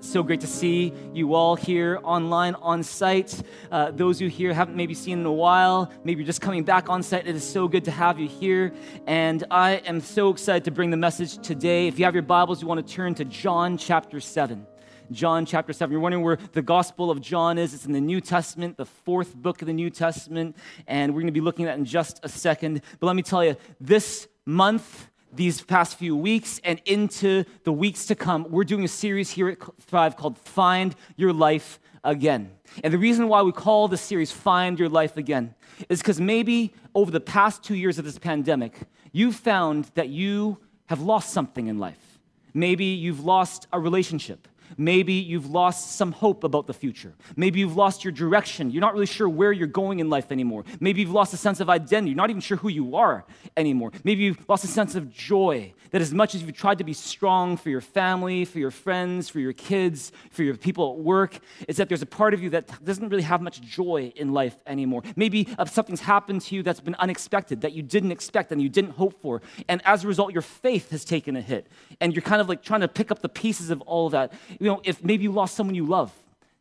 [0.00, 3.42] It's so great to see you all here online, on site.
[3.70, 6.88] Uh, those who here haven't maybe seen in a while, maybe you're just coming back
[6.88, 7.26] on site.
[7.26, 8.72] It is so good to have you here.
[9.06, 11.86] And I am so excited to bring the message today.
[11.86, 14.66] If you have your Bibles, you want to turn to John chapter 7.
[15.10, 15.92] John chapter 7.
[15.92, 17.74] You're wondering where the Gospel of John is.
[17.74, 20.56] It's in the New Testament, the fourth book of the New Testament.
[20.86, 22.80] And we're going to be looking at in just a second.
[23.00, 28.06] But let me tell you, this month, these past few weeks and into the weeks
[28.06, 32.50] to come, we're doing a series here at Thrive called Find Your Life Again.
[32.82, 35.54] And the reason why we call this series Find Your Life Again
[35.88, 38.78] is because maybe over the past two years of this pandemic,
[39.12, 42.18] you've found that you have lost something in life.
[42.52, 44.48] Maybe you've lost a relationship.
[44.76, 47.14] Maybe you've lost some hope about the future.
[47.36, 48.70] Maybe you've lost your direction.
[48.70, 50.64] You're not really sure where you're going in life anymore.
[50.80, 52.10] Maybe you've lost a sense of identity.
[52.10, 53.24] You're not even sure who you are
[53.56, 53.92] anymore.
[54.04, 56.92] Maybe you've lost a sense of joy that as much as you've tried to be
[56.92, 61.38] strong for your family, for your friends, for your kids, for your people at work,
[61.68, 64.56] it's that there's a part of you that doesn't really have much joy in life
[64.66, 65.02] anymore.
[65.16, 68.68] Maybe uh, something's happened to you that's been unexpected, that you didn't expect and you
[68.68, 69.42] didn't hope for.
[69.68, 71.66] And as a result, your faith has taken a hit.
[72.00, 74.32] And you're kind of like trying to pick up the pieces of all of that.
[74.60, 76.12] You know, if maybe you lost someone you love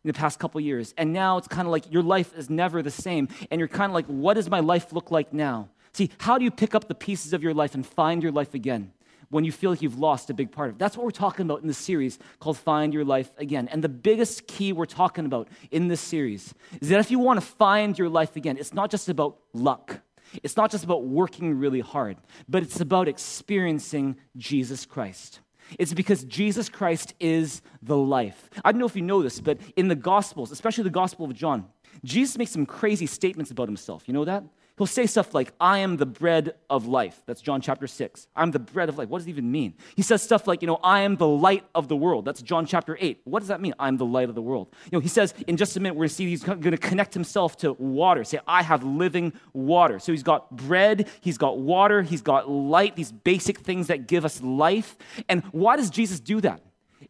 [0.03, 2.81] in the past couple years, and now it's kind of like your life is never
[2.81, 3.27] the same.
[3.51, 5.69] And you're kind of like, what does my life look like now?
[5.93, 8.55] See, how do you pick up the pieces of your life and find your life
[8.55, 8.93] again?
[9.29, 10.79] when you feel like you've lost a big part of it.
[10.79, 13.67] That's what we're talking about in this series called Find Your Life Again.
[13.67, 17.39] And the biggest key we're talking about in this series is that if you want
[17.39, 19.99] to find your life again, it's not just about luck.
[20.43, 25.39] It's not just about working really hard, but it's about experiencing Jesus Christ.
[25.77, 28.49] It's because Jesus Christ is the life.
[28.63, 31.33] I don't know if you know this, but in the Gospels, especially the Gospel of
[31.33, 31.65] John,
[32.03, 34.03] Jesus makes some crazy statements about himself.
[34.07, 34.43] You know that?
[34.79, 37.21] He'll say stuff like, I am the bread of life.
[37.25, 38.29] That's John chapter 6.
[38.33, 39.09] I'm the bread of life.
[39.09, 39.73] What does it even mean?
[39.97, 42.23] He says stuff like, you know, I am the light of the world.
[42.23, 43.19] That's John chapter 8.
[43.25, 43.73] What does that mean?
[43.77, 44.73] I'm the light of the world.
[44.85, 46.77] You know, he says in just a minute, we're going to see he's going to
[46.77, 48.23] connect himself to water.
[48.23, 49.99] Say, I have living water.
[49.99, 54.23] So he's got bread, he's got water, he's got light, these basic things that give
[54.23, 54.95] us life.
[55.27, 56.61] And why does Jesus do that?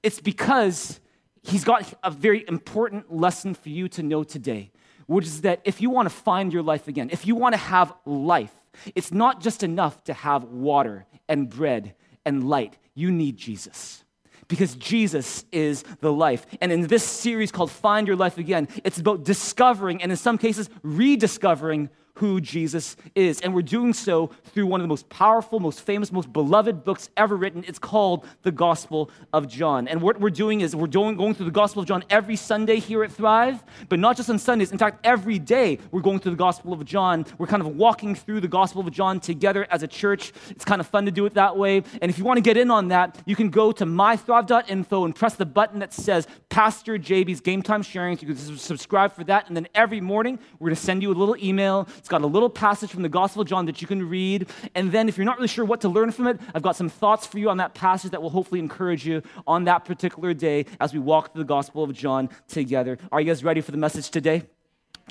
[0.02, 1.00] It's because
[1.44, 4.72] he's got a very important lesson for you to know today
[5.09, 7.58] which is that if you want to find your life again, if you want to
[7.58, 8.53] have life,
[8.94, 12.78] it's not just enough to have water and bread and light.
[12.94, 14.03] You need Jesus
[14.48, 16.46] because Jesus is the life.
[16.62, 20.38] And in this series called Find Your Life Again, it's about discovering and in some
[20.38, 23.40] cases rediscovering who Jesus is.
[23.40, 27.09] And we're doing so through one of the most powerful, most famous, most beloved books
[27.16, 27.63] ever written.
[27.66, 29.88] It's called the Gospel of John.
[29.88, 32.80] And what we're doing is we're doing, going through the Gospel of John every Sunday
[32.80, 34.74] here at Thrive, but not just on Sundays.
[34.74, 37.25] In fact, every day we're going through the Gospel of John.
[37.38, 40.34] We're kind of walking through the Gospel of John together as a church.
[40.50, 41.84] It's kind of fun to do it that way.
[42.01, 45.16] And if you want to get in on that, you can go to mythrive.info and
[45.16, 48.19] press the button that says Pastor JB's Game Time Sharing.
[48.19, 49.47] You can subscribe for that.
[49.47, 51.88] And then every morning, we're going to send you a little email.
[51.97, 54.50] It's got a little passage from the Gospel of John that you can read.
[54.75, 56.90] And then, if you're not really sure what to learn from it, I've got some
[56.90, 60.66] thoughts for you on that passage that will hopefully encourage you on that particular day
[60.80, 62.98] as we walk through the Gospel of John together.
[63.12, 64.44] Are you guys ready for the message today?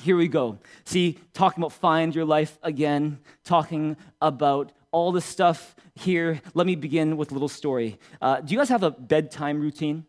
[0.01, 0.59] Here we go.
[0.85, 6.41] See, talking about find your life again, talking about all this stuff here.
[6.53, 7.99] Let me begin with a little story.
[8.21, 10.05] Uh, do you guys have a bedtime routine?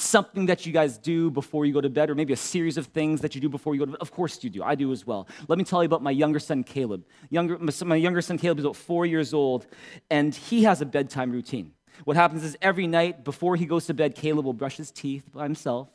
[0.00, 2.86] Something that you guys do before you go to bed, or maybe a series of
[2.86, 4.00] things that you do before you go to bed?
[4.00, 4.62] Of course you do.
[4.62, 5.28] I do as well.
[5.48, 7.04] Let me tell you about my younger son, Caleb.
[7.28, 9.66] Younger, my younger son, Caleb, is about four years old,
[10.10, 11.72] and he has a bedtime routine.
[12.04, 15.24] What happens is every night before he goes to bed, Caleb will brush his teeth
[15.32, 15.88] by himself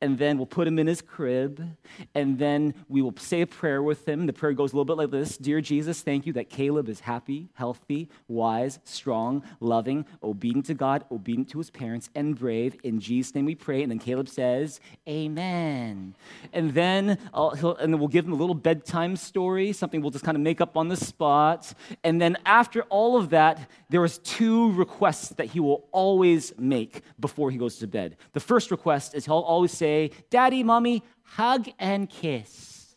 [0.00, 1.62] and then we'll put him in his crib,
[2.14, 4.26] and then we will say a prayer with him.
[4.26, 7.00] The prayer goes a little bit like this Dear Jesus, thank you that Caleb is
[7.00, 12.76] happy, healthy, wise, strong, loving, obedient to God, obedient to his parents, and brave.
[12.82, 13.82] In Jesus' name we pray.
[13.82, 16.14] And then Caleb says, Amen.
[16.52, 20.24] And then, uh, and then we'll give him a little bedtime story, something we'll just
[20.24, 21.72] kind of make up on the spot.
[22.04, 27.02] And then after all of that, there is two requests that he will always make
[27.18, 28.16] before he goes to bed.
[28.32, 32.94] The first request is he'll always say, Daddy, Mommy, hug and kiss.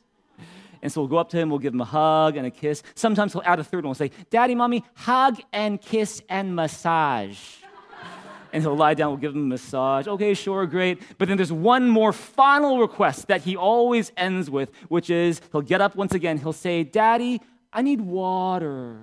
[0.82, 2.84] And so we'll go up to him, we'll give him a hug and a kiss.
[2.94, 3.90] Sometimes he'll add a third one.
[3.90, 7.40] We'll say, Daddy, Mommy, hug and kiss and massage.
[8.52, 10.08] and he'll lie down, we'll give him a massage.
[10.08, 11.02] Okay, sure, great.
[11.18, 15.62] But then there's one more final request that he always ends with, which is he'll
[15.62, 17.40] get up once again, he'll say, Daddy,
[17.72, 19.00] I need water.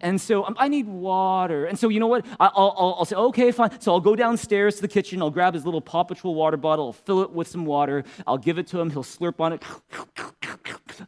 [0.00, 1.66] And so um, I need water.
[1.66, 2.26] And so, you know what?
[2.38, 3.80] I'll, I'll, I'll, say, okay, fine.
[3.80, 5.22] So I'll go downstairs to the kitchen.
[5.22, 6.86] I'll grab his little Paw Patrol water bottle.
[6.86, 8.04] I'll fill it with some water.
[8.26, 8.90] I'll give it to him.
[8.90, 9.62] He'll slurp on it.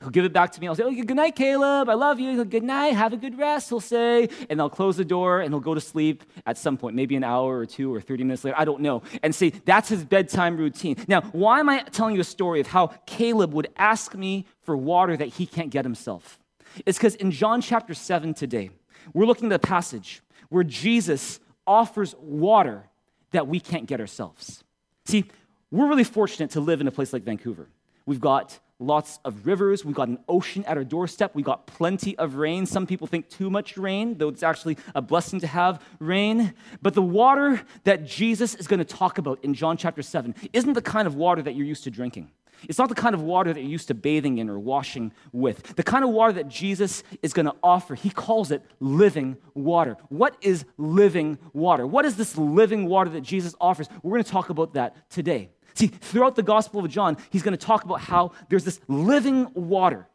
[0.00, 0.69] He'll give it back to me.
[0.69, 1.88] I'll say, good night, Caleb.
[1.88, 2.44] I love you.
[2.44, 2.94] Good night.
[2.94, 4.29] Have a good rest, he'll say.
[4.50, 7.25] And I'll close the door and he'll go to sleep at some point, maybe an
[7.25, 8.58] hour or two or 30 minutes later.
[8.58, 9.02] I don't know.
[9.23, 10.96] And say, that's his bedtime routine.
[11.08, 14.76] Now, why am I telling you a story of how Caleb would ask me for
[14.76, 16.38] water that he can't get himself?
[16.87, 18.70] It's because in John chapter 7 today,
[19.12, 22.84] we're looking at a passage where Jesus offers water
[23.32, 24.64] that we can't get ourselves.
[25.05, 25.25] See,
[25.70, 27.69] we're really fortunate to live in a place like Vancouver.
[28.06, 29.84] We've got lots of rivers.
[29.84, 31.34] We've got an ocean at our doorstep.
[31.34, 32.64] We've got plenty of rain.
[32.64, 36.55] Some people think too much rain, though it's actually a blessing to have rain.
[36.81, 40.72] But the water that Jesus is going to talk about in John chapter 7 isn't
[40.72, 42.31] the kind of water that you're used to drinking.
[42.69, 45.76] It's not the kind of water that you're used to bathing in or washing with.
[45.76, 49.96] The kind of water that Jesus is going to offer, he calls it living water.
[50.08, 51.87] What is living water?
[51.87, 53.88] What is this living water that Jesus offers?
[54.02, 55.50] We're going to talk about that today.
[55.75, 59.46] See, throughout the Gospel of John, he's going to talk about how there's this living
[59.55, 60.08] water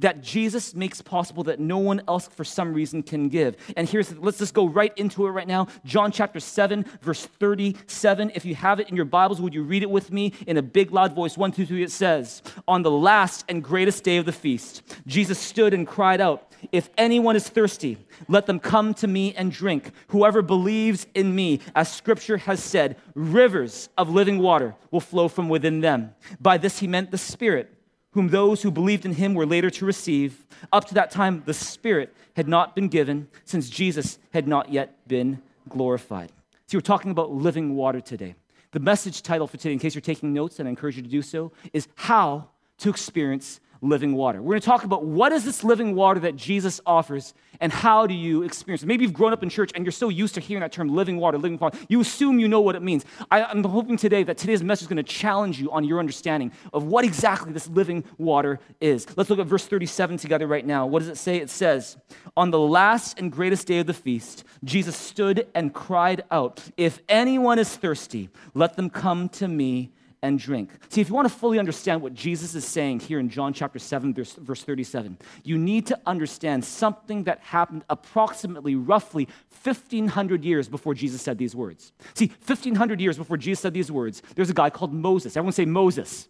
[0.00, 3.56] that Jesus makes possible that no one else for some reason can give.
[3.76, 5.68] And here's, let's just go right into it right now.
[5.84, 8.32] John chapter 7, verse 37.
[8.34, 10.62] If you have it in your Bibles, would you read it with me in a
[10.62, 11.36] big loud voice?
[11.36, 15.38] One, two, three, it says, On the last and greatest day of the feast, Jesus
[15.38, 17.98] stood and cried out, If anyone is thirsty,
[18.28, 19.92] let them come to me and drink.
[20.08, 25.48] Whoever believes in me, as scripture has said, rivers of living water will flow from
[25.48, 26.14] within them.
[26.40, 27.76] By this he meant the Spirit
[28.12, 30.46] whom those who believed in him were later to receive.
[30.72, 34.96] Up to that time, the Spirit had not been given, since Jesus had not yet
[35.06, 36.32] been glorified.
[36.66, 38.34] See, we're talking about living water today.
[38.72, 41.08] The message title for today, in case you're taking notes, and I encourage you to
[41.08, 42.48] do so, is How
[42.78, 44.42] to Experience Living Water.
[44.42, 48.06] We're going to talk about what is this living water that Jesus offers and how
[48.06, 48.86] do you experience it?
[48.86, 51.18] Maybe you've grown up in church and you're so used to hearing that term living
[51.18, 51.78] water, living water.
[51.88, 53.04] You assume you know what it means.
[53.30, 56.52] I, am hoping today that today's message is going to challenge you on your understanding
[56.72, 59.06] of what exactly this living water is.
[59.16, 60.86] Let's look at verse 37 together right now.
[60.86, 61.38] What does it say?
[61.38, 61.96] It says,
[62.36, 67.00] On the last and greatest day of the feast, Jesus stood and cried out, If
[67.08, 70.70] anyone is thirsty, let them come to me and drink.
[70.88, 73.78] See, if you want to fully understand what Jesus is saying here in John chapter
[73.78, 79.28] 7, verse, verse 37, you need to understand something that happened approximately, roughly
[79.62, 81.92] 1,500 years before Jesus said these words.
[82.14, 85.36] See, 1,500 years before Jesus said these words, there's a guy called Moses.
[85.36, 86.28] Everyone say Moses.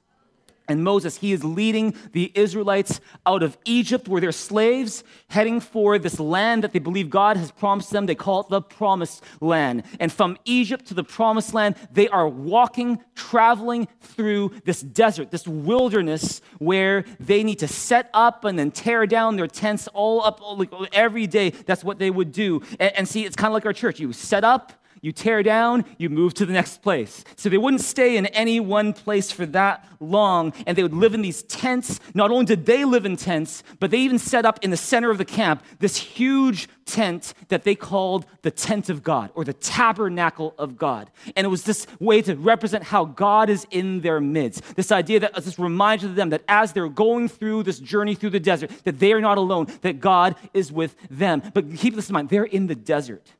[0.71, 5.99] And Moses, he is leading the Israelites out of Egypt where they're slaves, heading for
[5.99, 8.07] this land that they believe God has promised them.
[8.07, 9.83] They call it the promised land.
[9.99, 15.47] And from Egypt to the promised land, they are walking, traveling through this desert, this
[15.47, 20.41] wilderness where they need to set up and then tear down their tents all up
[20.59, 21.51] like every day.
[21.51, 22.63] That's what they would do.
[22.79, 24.01] And, and see, it's kind of like our church.
[24.01, 24.73] You set up,
[25.03, 27.25] you tear down, you move to the next place.
[27.37, 31.15] So they wouldn't stay in any one place for that long, and they would live
[31.15, 32.01] in these tents.
[32.15, 35.11] Not only did they live in tents, but they even set up in the center
[35.11, 39.53] of the camp this huge tent that they called the tent of God or the
[39.53, 41.11] tabernacle of God.
[41.37, 44.77] And it was this way to represent how God is in their midst.
[44.77, 48.41] This idea that this reminds them that as they're going through this journey through the
[48.41, 51.43] desert, that they are not alone, that God is with them.
[51.55, 53.33] But keep this in mind, they're in the desert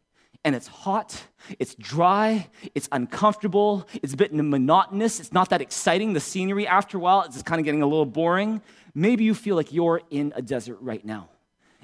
[0.45, 1.23] and it's hot,
[1.59, 6.13] it's dry, it's uncomfortable, it's a bit monotonous, it's not that exciting.
[6.13, 8.63] The scenery, after a while, it's just kind of getting a little boring.
[8.95, 11.29] Maybe you feel like you're in a desert right now.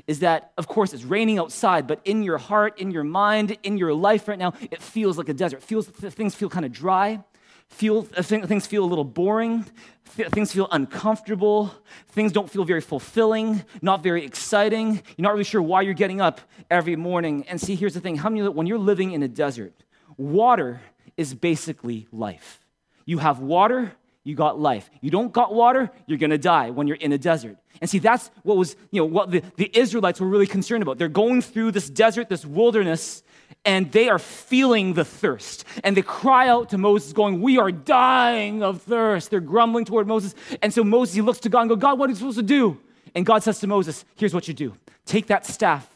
[0.06, 3.76] Is that, of course, it's raining outside, but in your heart, in your mind, in
[3.76, 5.58] your life right now, it feels like a desert.
[5.58, 7.24] It feels, things feel kind of dry
[7.68, 9.64] feel uh, things feel a little boring
[10.04, 11.74] things feel uncomfortable
[12.08, 14.94] things don't feel very fulfilling not very exciting.
[15.16, 17.44] You're not really sure why you're getting up every morning.
[17.48, 18.16] And see here's the thing.
[18.16, 19.74] How many when you're living in a desert
[20.16, 20.80] water
[21.16, 22.60] is basically life.
[23.04, 23.92] You have water
[24.24, 24.90] you got life.
[25.00, 27.58] You don't got water you're to die when you're in a desert.
[27.80, 30.98] And see that's what was you know what the, the israelites were really concerned about.
[30.98, 33.22] They're going through this desert this wilderness
[33.66, 35.64] and they are feeling the thirst.
[35.84, 39.30] And they cry out to Moses, going, We are dying of thirst.
[39.30, 40.34] They're grumbling toward Moses.
[40.62, 42.44] And so Moses, he looks to God and goes, God, what are you supposed to
[42.44, 42.78] do?
[43.14, 45.88] And God says to Moses, Here's what you do take that staff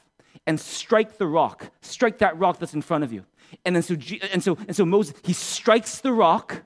[0.47, 3.25] and strike the rock, strike that rock that's in front of you.
[3.65, 3.97] And then so,
[4.33, 6.63] and so, and so Moses, he strikes the rock,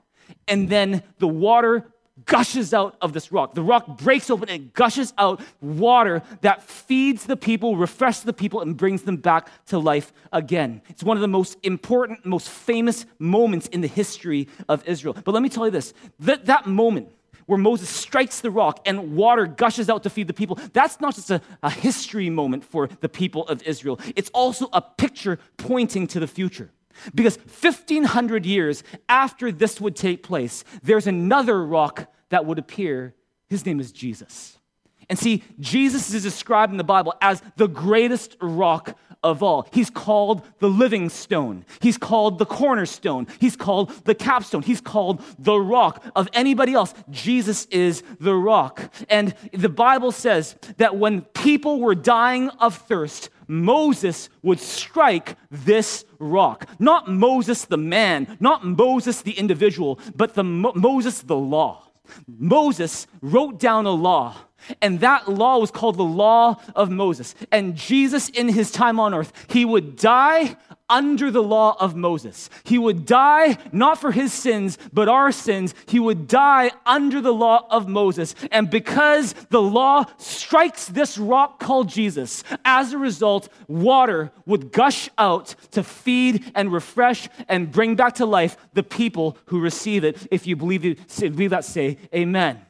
[0.47, 1.91] and then the water
[2.25, 3.53] gushes out of this rock.
[3.53, 8.61] The rock breaks open and gushes out water that feeds the people, refreshes the people,
[8.61, 10.81] and brings them back to life again.
[10.89, 15.15] It's one of the most important, most famous moments in the history of Israel.
[15.23, 17.09] But let me tell you this that, that moment,
[17.45, 21.15] where Moses strikes the rock and water gushes out to feed the people, that's not
[21.15, 23.99] just a, a, history moment for the people of Israel.
[24.15, 26.71] It's also a picture pointing to the future.
[27.13, 33.15] Because 1500 years after this would take place, there's another rock that would appear.
[33.47, 34.57] His name is Jesus.
[35.09, 39.67] And see, Jesus is described in the Bible as the greatest rock of all.
[39.71, 41.65] He's called the living stone.
[41.81, 43.27] He's called the cornerstone.
[43.39, 44.61] He's called the capstone.
[44.61, 46.03] He's called the rock.
[46.15, 48.93] Of anybody else, Jesus is the rock.
[49.09, 56.05] And the Bible says that when people were dying of thirst, Moses would strike this
[56.19, 56.67] rock.
[56.79, 61.84] Not Moses the man, not Moses the individual, but the Mo- Moses the law.
[62.27, 64.35] Moses wrote down a law
[64.81, 67.35] and that law was called the law of Moses.
[67.51, 70.57] And Jesus, in his time on earth, he would die
[70.89, 72.49] under the law of Moses.
[72.63, 75.73] He would die not for his sins, but our sins.
[75.87, 78.35] He would die under the law of Moses.
[78.51, 85.09] And because the law strikes this rock called Jesus, as a result, water would gush
[85.17, 90.27] out to feed and refresh and bring back to life the people who receive it.
[90.29, 92.61] If you believe, it, believe that, say amen.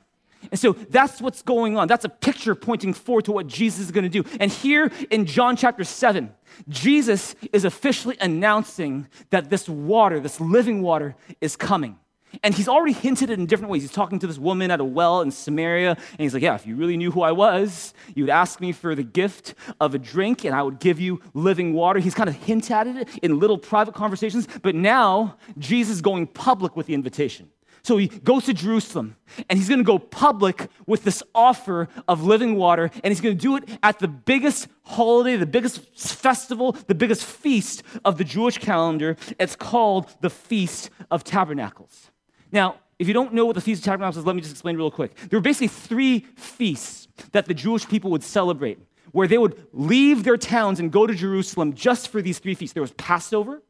[0.52, 1.88] And so that's what's going on.
[1.88, 4.28] That's a picture pointing forward to what Jesus is going to do.
[4.40, 6.32] And here in John chapter 7,
[6.70, 11.98] Jesus is officially announcing that this water, this living water, is coming.
[12.44, 13.82] And he's already hinted it in different ways.
[13.82, 16.66] He's talking to this woman at a well in Samaria, and he's like, Yeah, if
[16.66, 20.00] you really knew who I was, you would ask me for the gift of a
[20.00, 22.00] drink, and I would give you living water.
[22.00, 26.28] He's kind of hinted at it in little private conversations, but now Jesus is going
[26.28, 27.50] public with the invitation.
[27.86, 29.16] So he goes to Jerusalem
[29.48, 33.38] and he's going to go public with this offer of living water and he's going
[33.38, 38.24] to do it at the biggest holiday, the biggest festival, the biggest feast of the
[38.24, 39.18] Jewish calendar.
[39.38, 42.10] It's called the Feast of Tabernacles.
[42.52, 44.78] Now, if you don't know what the Feast of Tabernacles is, let me just explain
[44.78, 45.14] real quick.
[45.30, 48.80] There were basically three feasts that the Jewish people would celebrate
[49.12, 52.74] where they would leave their towns and go to Jerusalem just for these three feasts.
[52.74, 53.62] There was Passover,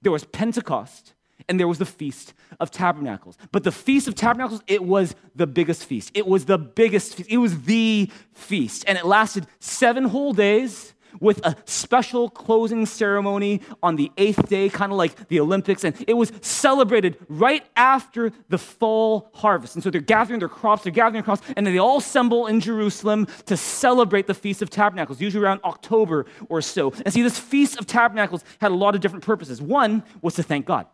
[0.00, 1.12] there was Pentecost,
[1.48, 3.36] and there was the Feast of Tabernacles.
[3.52, 6.10] But the Feast of Tabernacles, it was the biggest feast.
[6.14, 7.30] It was the biggest feast.
[7.30, 8.84] It was the feast.
[8.86, 14.68] And it lasted seven whole days with a special closing ceremony on the eighth day,
[14.68, 15.82] kind of like the Olympics.
[15.84, 19.74] And it was celebrated right after the fall harvest.
[19.74, 22.46] And so they're gathering their crops, they're gathering their crops, and then they all assemble
[22.46, 26.92] in Jerusalem to celebrate the Feast of Tabernacles, usually around October or so.
[27.04, 29.60] And see, this Feast of Tabernacles had a lot of different purposes.
[29.60, 30.86] One was to thank God.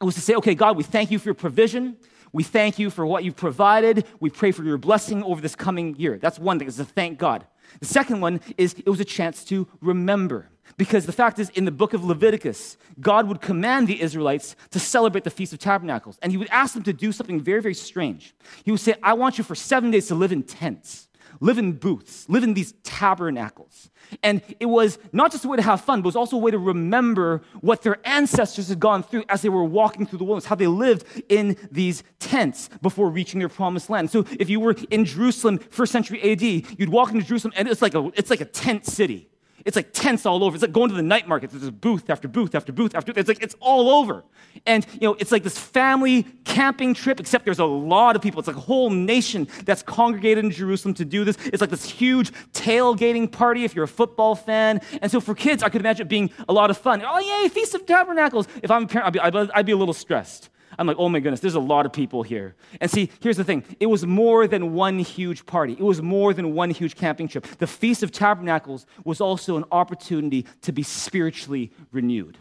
[0.00, 1.96] It was to say, okay, God, we thank you for your provision.
[2.32, 4.06] We thank you for what you've provided.
[4.18, 6.18] We pray for your blessing over this coming year.
[6.18, 7.46] That's one thing, is to thank God.
[7.80, 10.50] The second one is it was a chance to remember.
[10.76, 14.80] Because the fact is, in the book of Leviticus, God would command the Israelites to
[14.80, 16.18] celebrate the Feast of Tabernacles.
[16.22, 18.34] And he would ask them to do something very, very strange.
[18.64, 21.08] He would say, I want you for seven days to live in tents
[21.40, 23.90] live in booths, live in these tabernacles.
[24.22, 26.40] And it was not just a way to have fun, but it was also a
[26.40, 30.24] way to remember what their ancestors had gone through as they were walking through the
[30.24, 34.10] wilderness, how they lived in these tents before reaching their promised land.
[34.10, 37.82] So if you were in Jerusalem, first century AD, you'd walk into Jerusalem and it's
[37.82, 39.28] like a, it's like a tent city.
[39.64, 40.54] It's like tents all over.
[40.54, 41.50] It's like going to the night market.
[41.50, 43.12] There's booth after booth after booth after.
[43.16, 44.24] It's like it's all over,
[44.66, 47.18] and you know it's like this family camping trip.
[47.18, 48.38] Except there's a lot of people.
[48.40, 51.36] It's like a whole nation that's congregated in Jerusalem to do this.
[51.46, 54.80] It's like this huge tailgating party if you're a football fan.
[55.00, 57.02] And so for kids, I could imagine it being a lot of fun.
[57.04, 58.46] Oh yay, Feast of Tabernacles!
[58.62, 60.50] If I'm a parent, I'd be, I'd be a little stressed.
[60.78, 62.54] I'm like, oh my goodness, there's a lot of people here.
[62.80, 66.34] And see, here's the thing it was more than one huge party, it was more
[66.34, 67.46] than one huge camping trip.
[67.58, 72.38] The Feast of Tabernacles was also an opportunity to be spiritually renewed.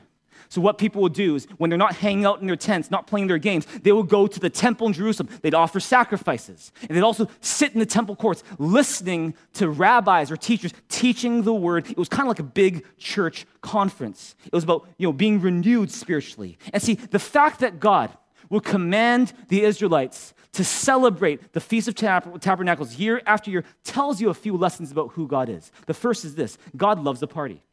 [0.49, 3.07] So, what people would do is when they're not hanging out in their tents, not
[3.07, 5.29] playing their games, they would go to the temple in Jerusalem.
[5.41, 6.71] They'd offer sacrifices.
[6.81, 11.53] And they'd also sit in the temple courts listening to rabbis or teachers teaching the
[11.53, 11.89] word.
[11.89, 14.35] It was kind of like a big church conference.
[14.45, 16.57] It was about you know, being renewed spiritually.
[16.71, 18.15] And see, the fact that God
[18.53, 24.29] will command the Israelites to celebrate the Feast of Tabernacles year after year tells you
[24.29, 25.71] a few lessons about who God is.
[25.87, 27.63] The first is this God loves a party.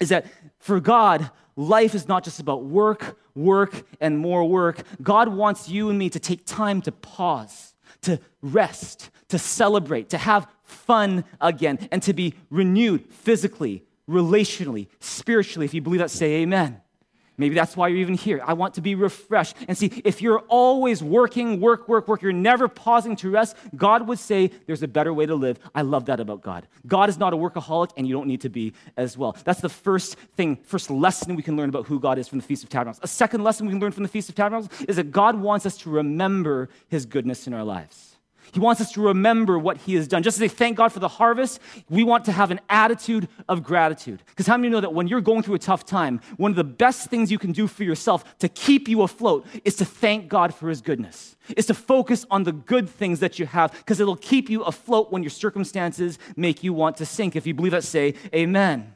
[0.00, 0.24] Is that
[0.58, 4.82] for God, life is not just about work, work, and more work.
[5.02, 10.18] God wants you and me to take time to pause, to rest, to celebrate, to
[10.18, 15.66] have fun again, and to be renewed physically, relationally, spiritually.
[15.66, 16.80] If you believe that, say amen.
[17.38, 18.40] Maybe that's why you're even here.
[18.44, 19.56] I want to be refreshed.
[19.68, 24.08] And see, if you're always working, work, work, work, you're never pausing to rest, God
[24.08, 25.58] would say there's a better way to live.
[25.74, 26.66] I love that about God.
[26.86, 29.36] God is not a workaholic, and you don't need to be as well.
[29.44, 32.44] That's the first thing, first lesson we can learn about who God is from the
[32.44, 33.00] Feast of Tabernacles.
[33.02, 35.66] A second lesson we can learn from the Feast of Tabernacles is that God wants
[35.66, 38.15] us to remember his goodness in our lives.
[38.52, 40.22] He wants us to remember what He has done.
[40.22, 43.62] Just as they thank God for the harvest, we want to have an attitude of
[43.62, 44.22] gratitude.
[44.26, 46.64] Because how many know that when you're going through a tough time, one of the
[46.64, 50.54] best things you can do for yourself to keep you afloat is to thank God
[50.54, 54.16] for His goodness, is to focus on the good things that you have, because it'll
[54.16, 57.36] keep you afloat when your circumstances make you want to sink.
[57.36, 58.94] If you believe that, say amen.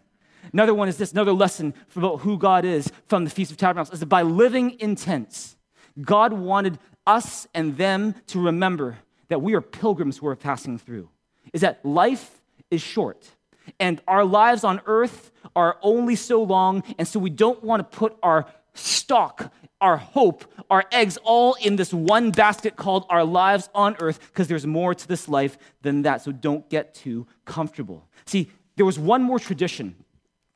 [0.53, 3.95] Another one is this another lesson about who God is from the Feast of Tabernacles
[3.95, 5.57] is that by living in tents,
[6.01, 8.99] God wanted us and them to remember
[9.31, 11.09] that we are pilgrims who are passing through
[11.53, 13.31] is that life is short
[13.79, 17.99] and our lives on earth are only so long, and so we don't want to
[17.99, 23.69] put our stock, our hope, our eggs all in this one basket called our lives
[23.75, 26.23] on earth because there's more to this life than that.
[26.23, 28.07] So don't get too comfortable.
[28.27, 29.97] See, there was one more tradition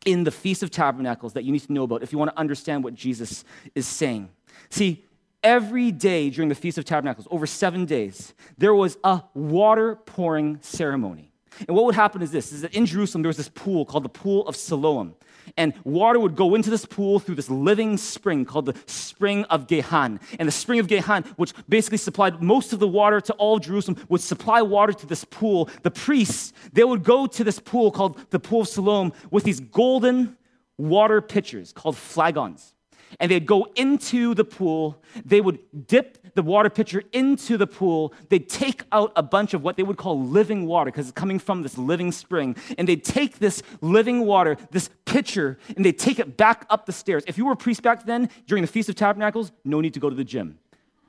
[0.04, 2.38] in the Feast of Tabernacles that you need to know about if you want to
[2.38, 4.28] understand what Jesus is saying.
[4.70, 5.04] See,
[5.44, 10.58] every day during the Feast of Tabernacles, over seven days, there was a water pouring
[10.62, 11.30] ceremony.
[11.68, 14.04] And what would happen is this is that in Jerusalem there was this pool called
[14.04, 15.14] the pool of Siloam.
[15.58, 19.68] And water would go into this pool through this living spring called the spring of
[19.68, 20.18] Gihon.
[20.38, 23.98] And the spring of Gihon, which basically supplied most of the water to all Jerusalem,
[24.08, 25.68] would supply water to this pool.
[25.82, 29.60] The priests, they would go to this pool called the pool of Siloam with these
[29.60, 30.36] golden
[30.78, 32.74] water pitchers called flagons
[33.20, 35.00] and they'd go into the pool.
[35.24, 38.12] They would dip the water pitcher into the pool.
[38.28, 41.38] They'd take out a bunch of what they would call living water because it's coming
[41.38, 42.56] from this living spring.
[42.78, 46.92] And they'd take this living water, this pitcher, and they'd take it back up the
[46.92, 47.24] stairs.
[47.26, 50.00] If you were a priest back then, during the Feast of Tabernacles, no need to
[50.00, 50.58] go to the gym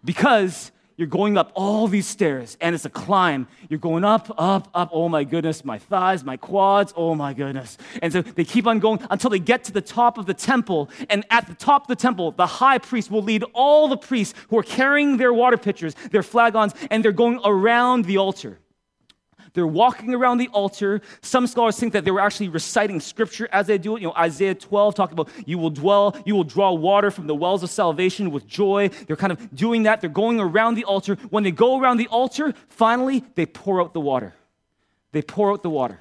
[0.04, 3.48] because you're going up all these stairs and it's a climb.
[3.70, 4.90] You're going up, up, up.
[4.94, 6.94] Oh my goodness, my thighs, my quads.
[6.96, 7.78] Oh my goodness.
[8.02, 10.90] And so they keep on going until they get to the top of the temple.
[11.10, 14.34] And at the top of the temple, the high priest will lead all the priests
[14.50, 18.60] who are carrying their water pitchers, their flagons, and they're going around the altar.
[19.56, 21.02] They're walking around the altar.
[21.22, 24.02] Some scholars think that they were actually reciting scripture as they do it.
[24.02, 27.34] You know, Isaiah 12 talking about you will dwell, you will draw water from the
[27.34, 28.90] wells of salvation with joy.
[29.08, 30.02] They're kind of doing that.
[30.02, 31.16] They're going around the altar.
[31.30, 34.36] When they go around the altar, finally, they pour out the water.
[35.14, 36.00] They pour out the water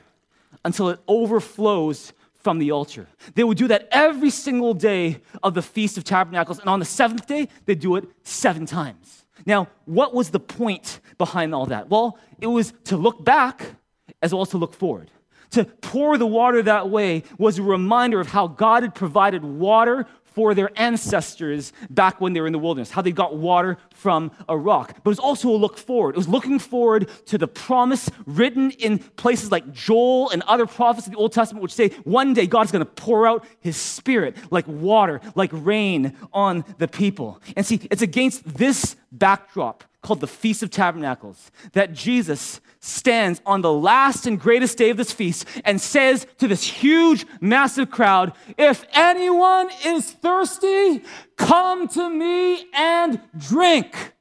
[0.64, 3.06] until it overflows from the altar.
[3.34, 6.58] They would do that every single day of the Feast of Tabernacles.
[6.58, 9.23] And on the seventh day, they do it seven times.
[9.46, 11.88] Now, what was the point behind all that?
[11.90, 13.76] Well, it was to look back
[14.22, 15.10] as well as to look forward.
[15.50, 20.06] To pour the water that way was a reminder of how God had provided water
[20.34, 24.30] for their ancestors back when they were in the wilderness, how they got water from
[24.48, 24.96] a rock.
[25.02, 26.16] But it was also a look forward.
[26.16, 31.06] It was looking forward to the promise written in places like Joel and other prophets
[31.06, 34.36] of the Old Testament, which say one day God's going to pour out his spirit
[34.50, 37.40] like water, like rain on the people.
[37.56, 43.62] And see, it's against this backdrop called the Feast of Tabernacles that Jesus stands on
[43.62, 48.34] the last and greatest day of this feast and says to this huge, massive crowd,
[48.58, 51.02] If anyone is thirsty,
[51.36, 54.12] come to me and drink.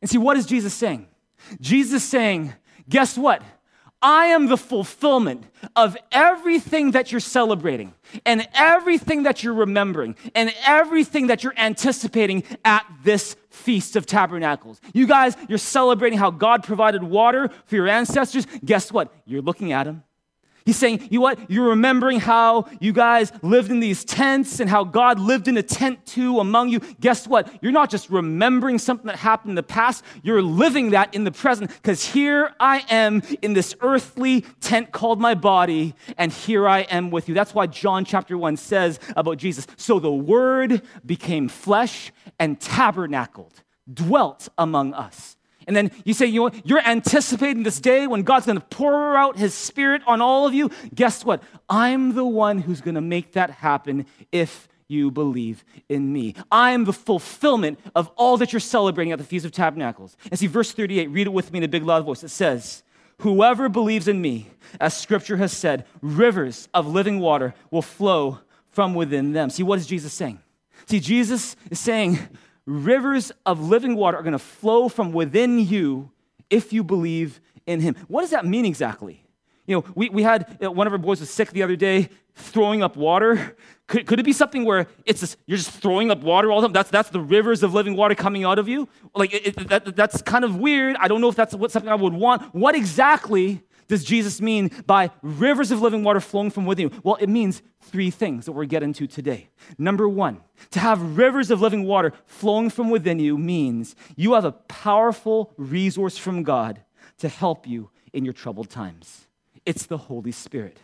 [0.00, 1.06] And see, what is Jesus saying?
[1.60, 2.54] Jesus saying,
[2.88, 3.42] Guess what?
[4.02, 10.52] I am the fulfillment of everything that you're celebrating and everything that you're remembering and
[10.64, 14.80] everything that you're anticipating at this Feast of Tabernacles.
[14.92, 18.46] You guys, you're celebrating how God provided water for your ancestors.
[18.64, 19.12] Guess what?
[19.24, 20.02] You're looking at Him
[20.66, 21.48] He's saying, you know what?
[21.48, 25.62] You're remembering how you guys lived in these tents and how God lived in a
[25.62, 26.80] tent too among you.
[27.00, 27.62] Guess what?
[27.62, 31.30] You're not just remembering something that happened in the past, you're living that in the
[31.30, 36.80] present because here I am in this earthly tent called my body, and here I
[36.80, 37.34] am with you.
[37.34, 43.62] That's why John chapter 1 says about Jesus So the Word became flesh and tabernacled,
[43.92, 45.36] dwelt among us.
[45.66, 49.16] And then you say, you know, you're anticipating this day when God's going to pour
[49.16, 50.70] out his spirit on all of you.
[50.94, 51.42] Guess what?
[51.68, 56.34] I'm the one who's going to make that happen if you believe in me.
[56.50, 60.16] I am the fulfillment of all that you're celebrating at the Feast of Tabernacles.
[60.30, 62.22] And see, verse 38, read it with me in a big loud voice.
[62.22, 62.84] It says,
[63.20, 64.48] Whoever believes in me,
[64.78, 69.48] as scripture has said, rivers of living water will flow from within them.
[69.48, 70.38] See, what is Jesus saying?
[70.86, 72.18] See, Jesus is saying,
[72.66, 76.10] rivers of living water are going to flow from within you
[76.50, 77.96] if you believe in him.
[78.08, 79.24] What does that mean exactly?
[79.66, 81.76] You know, we, we had you know, one of our boys was sick the other
[81.76, 86.10] day, throwing up water Could, could it be something where it's just, you're just throwing
[86.10, 86.72] up water all the time?
[86.72, 88.88] That's, that's the rivers of living water coming out of you?
[89.14, 90.96] Like, it, it, that, that's kind of weird.
[90.96, 92.52] I don't know if that's what, something I would want.
[92.52, 97.00] What exactly does Jesus mean by rivers of living water flowing from within you?
[97.02, 99.48] Well, it means three things that we're getting to today.
[99.78, 100.40] Number one,
[100.72, 105.52] to have rivers of living water flowing from within you means you have a powerful
[105.56, 106.82] resource from God
[107.18, 109.26] to help you in your troubled times.
[109.64, 110.78] It's the Holy Spirit.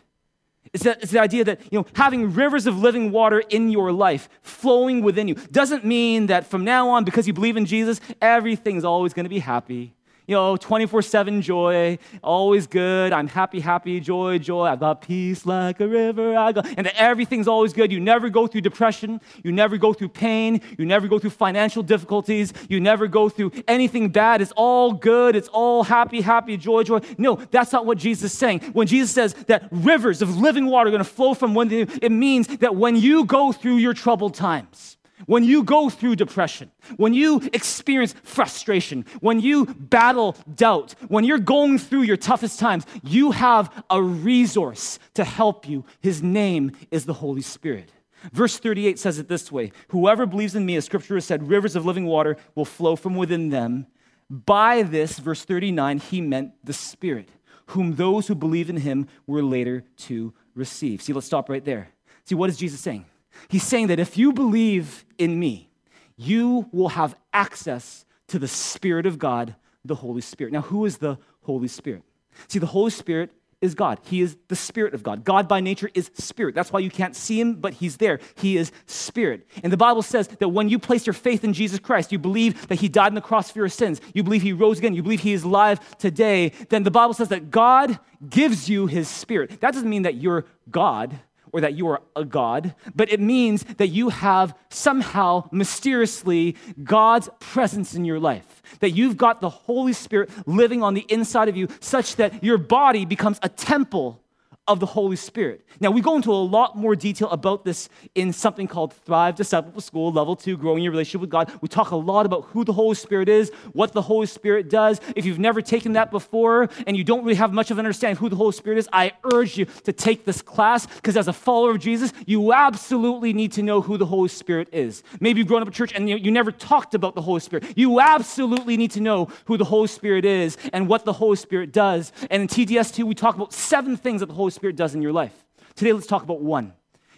[0.71, 3.91] It's, that, it's the idea that you know having rivers of living water in your
[3.91, 7.99] life flowing within you doesn't mean that from now on because you believe in jesus
[8.21, 9.93] everything's always going to be happy
[10.27, 13.11] you know, 24 7 joy, always good.
[13.11, 14.65] I'm happy, happy, joy, joy.
[14.65, 16.37] I've got peace like a river.
[16.37, 17.91] I go, and everything's always good.
[17.91, 19.19] You never go through depression.
[19.43, 20.61] You never go through pain.
[20.77, 22.53] You never go through financial difficulties.
[22.69, 24.41] You never go through anything bad.
[24.41, 25.35] It's all good.
[25.35, 26.99] It's all happy, happy, joy, joy.
[27.17, 28.61] No, that's not what Jesus is saying.
[28.73, 32.11] When Jesus says that rivers of living water are going to flow from one, it
[32.11, 37.13] means that when you go through your troubled times, when you go through depression, when
[37.13, 43.31] you experience frustration, when you battle doubt, when you're going through your toughest times, you
[43.31, 45.85] have a resource to help you.
[46.01, 47.91] His name is the Holy Spirit.
[48.31, 51.75] Verse 38 says it this way Whoever believes in me, as scripture has said, rivers
[51.75, 53.87] of living water will flow from within them.
[54.29, 57.29] By this, verse 39, he meant the Spirit,
[57.67, 61.01] whom those who believe in him were later to receive.
[61.01, 61.89] See, let's stop right there.
[62.25, 63.05] See, what is Jesus saying?
[63.47, 65.69] He's saying that if you believe in me,
[66.15, 70.53] you will have access to the Spirit of God, the Holy Spirit.
[70.53, 72.03] Now, who is the Holy Spirit?
[72.47, 73.31] See, the Holy Spirit
[73.63, 73.99] is God.
[74.03, 75.23] He is the Spirit of God.
[75.23, 76.53] God by nature is Spirit.
[76.53, 78.19] That's why you can't see Him, but He's there.
[78.35, 79.47] He is Spirit.
[79.63, 82.67] And the Bible says that when you place your faith in Jesus Christ, you believe
[82.67, 85.01] that He died on the cross for your sins, you believe He rose again, you
[85.01, 87.97] believe He is alive today, then the Bible says that God
[88.29, 89.61] gives you His Spirit.
[89.61, 91.17] That doesn't mean that you're God
[91.53, 97.29] or that you are a God, but it means that you have somehow mysteriously God's
[97.39, 98.61] presence in your life.
[98.79, 102.57] That you've got the Holy Spirit living on the inside of you, such that your
[102.57, 104.22] body becomes a temple
[104.65, 105.65] of the Holy Spirit.
[105.81, 109.81] Now, we go into a lot more detail about this in something called Thrive Discipleship
[109.81, 111.51] School, Level 2, Growing Your Relationship with God.
[111.59, 115.01] We talk a lot about who the Holy Spirit is, what the Holy Spirit does.
[115.17, 118.13] If you've never taken that before and you don't really have much of an understanding
[118.13, 121.27] of who the Holy Spirit is, I urge you to take this class because as
[121.27, 125.03] a follower of Jesus, you absolutely need to know who the Holy Spirit is.
[125.19, 127.65] Maybe you've grown up in church and you, you never talked about the Holy Spirit.
[127.75, 131.73] You absolutely need to know who the Holy Spirit is and what the Holy Spirit
[131.73, 132.13] does.
[132.31, 135.11] And in TDS2, we talk about seven things that the Holy Spirit does in your
[135.11, 135.33] life.
[135.75, 136.73] Today, let's talk about one.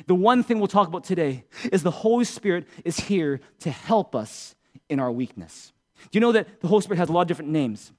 [0.08, 4.16] The one thing we'll talk about today is the Holy Spirit is here to help
[4.16, 4.56] us
[4.90, 5.72] in our weakness.
[6.12, 7.92] Do you know that the Holy Spirit has a lot of different names?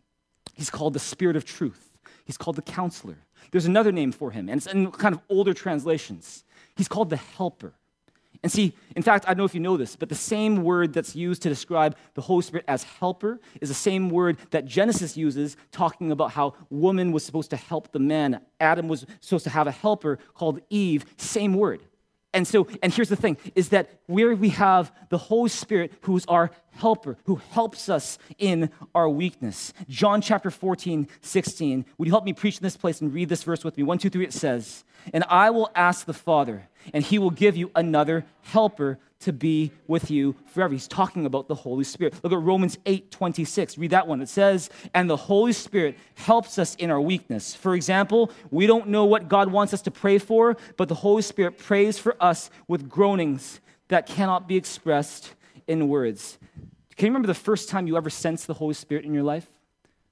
[0.55, 1.93] He's called the Spirit of Truth,
[2.25, 3.19] He's called the Counselor.
[3.53, 6.45] There's another name for him, and it's in kind of older translations.
[6.75, 7.75] He's called the Helper.
[8.43, 10.93] And see, in fact, I don't know if you know this, but the same word
[10.93, 15.17] that's used to describe the Holy Spirit as helper is the same word that Genesis
[15.17, 18.41] uses talking about how woman was supposed to help the man.
[18.61, 21.83] Adam was supposed to have a helper called Eve, same word.
[22.33, 26.27] And so, and here's the thing is that where we have the Holy Spirit, who's
[26.27, 29.73] our helper, who helps us in our weakness.
[29.89, 31.87] John chapter 14, 16.
[31.97, 33.83] Would you help me preach in this place and read this verse with me?
[33.83, 34.85] One, two, three, it says,
[35.15, 39.73] And I will ask the Father, and he will give you another helper to be
[39.87, 40.73] with you forever.
[40.73, 42.15] He's talking about the Holy Spirit.
[42.23, 43.79] Look at Romans 8 26.
[43.79, 44.21] Read that one.
[44.21, 47.55] It says, And the Holy Spirit helps us in our weakness.
[47.55, 51.23] For example, we don't know what God wants us to pray for, but the Holy
[51.23, 55.35] Spirit prays for us with groanings that cannot be expressed
[55.67, 56.39] in words.
[56.97, 59.47] Can you remember the first time you ever sensed the Holy Spirit in your life?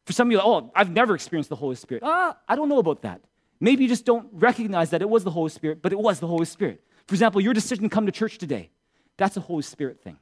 [0.04, 2.02] For some of you, oh, I've never experienced the Holy Spirit.
[2.04, 3.22] Ah, I don't know about that.
[3.58, 6.26] Maybe you just don't recognize that it was the Holy Spirit, but it was the
[6.26, 6.82] Holy Spirit.
[7.06, 8.70] For example, your decision to come to church today.
[9.16, 10.18] That's a Holy Spirit thing.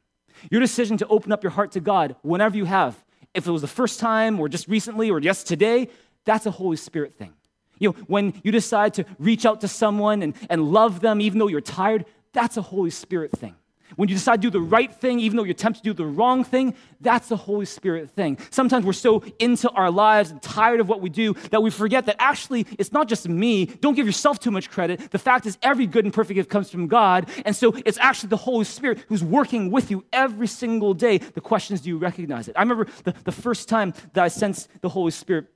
[0.51, 3.03] Your decision to open up your heart to God whenever you have,
[3.35, 5.89] if it was the first time or just recently or just today,
[6.25, 7.33] that's a Holy Spirit thing.
[7.79, 11.39] You know, when you decide to reach out to someone and, and love them even
[11.39, 13.55] though you're tired, that's a Holy Spirit thing.
[13.97, 16.07] When you decide to do the right thing, even though you're tempted to do the
[16.07, 18.39] wrong thing, that's the Holy Spirit thing.
[18.51, 22.07] Sometimes we're so into our lives and tired of what we do that we forget
[22.07, 23.67] that actually it's not just me.
[23.67, 25.11] Don't give yourself too much credit.
[25.11, 27.29] The fact is, every good and perfect gift comes from God.
[27.45, 31.19] And so it's actually the Holy Spirit who's working with you every single day.
[31.19, 32.57] The question is, do you recognize it?
[32.57, 35.47] I remember the, the first time that I sensed the Holy Spirit.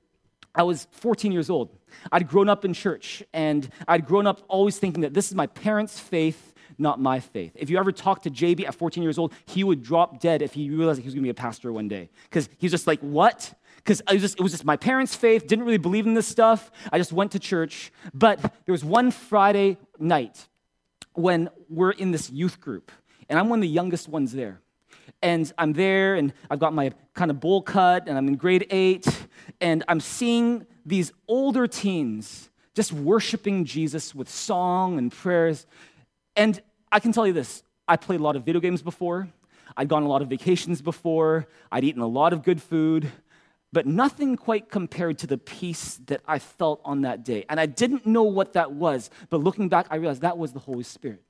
[0.53, 1.69] I was 14 years old.
[2.11, 5.47] I'd grown up in church and I'd grown up always thinking that this is my
[5.47, 7.51] parents' faith not my faith.
[7.55, 10.53] If you ever talk to JB at 14 years old, he would drop dead if
[10.53, 12.09] he realized he was going to be a pastor one day.
[12.23, 13.53] Because he's just like, what?
[13.77, 16.71] Because it was just my parents' faith, didn't really believe in this stuff.
[16.91, 17.91] I just went to church.
[18.13, 20.47] But there was one Friday night
[21.13, 22.91] when we're in this youth group,
[23.27, 24.61] and I'm one of the youngest ones there.
[25.21, 28.67] And I'm there, and I've got my kind of bowl cut, and I'm in grade
[28.69, 29.07] eight,
[29.59, 35.65] and I'm seeing these older teens just worshiping Jesus with song and prayers.
[36.35, 39.29] And I can tell you this I played a lot of video games before,
[39.75, 43.11] I'd gone on a lot of vacations before, I'd eaten a lot of good food,
[43.73, 47.45] but nothing quite compared to the peace that I felt on that day.
[47.49, 50.59] And I didn't know what that was, but looking back, I realized that was the
[50.59, 51.21] Holy Spirit.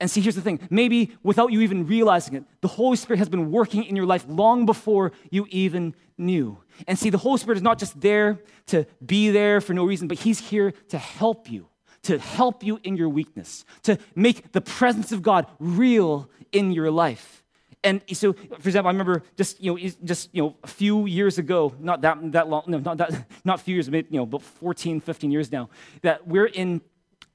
[0.00, 3.28] And see, here's the thing maybe without you even realizing it, the Holy Spirit has
[3.28, 6.58] been working in your life long before you even knew.
[6.86, 10.08] And see, the Holy Spirit is not just there to be there for no reason,
[10.08, 11.68] but He's here to help you,
[12.02, 16.90] to help you in your weakness, to make the presence of God real in your
[16.90, 17.44] life.
[17.84, 21.38] And so, for example, I remember just you know just you know a few years
[21.38, 24.26] ago, not that that long, no, not that, not a few years, maybe, you know,
[24.26, 25.70] but 14, 15 years now,
[26.02, 26.80] that we're in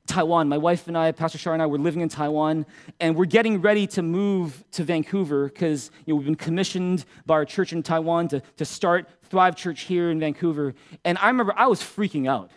[0.06, 0.50] Taiwan.
[0.50, 2.66] My wife and I, Pastor Shar and I, were living in Taiwan,
[3.00, 7.36] and we're getting ready to move to Vancouver because you know, we've been commissioned by
[7.36, 10.76] our church in Taiwan to, to start Thrive Church here in Vancouver.
[11.06, 12.52] And I remember I was freaking out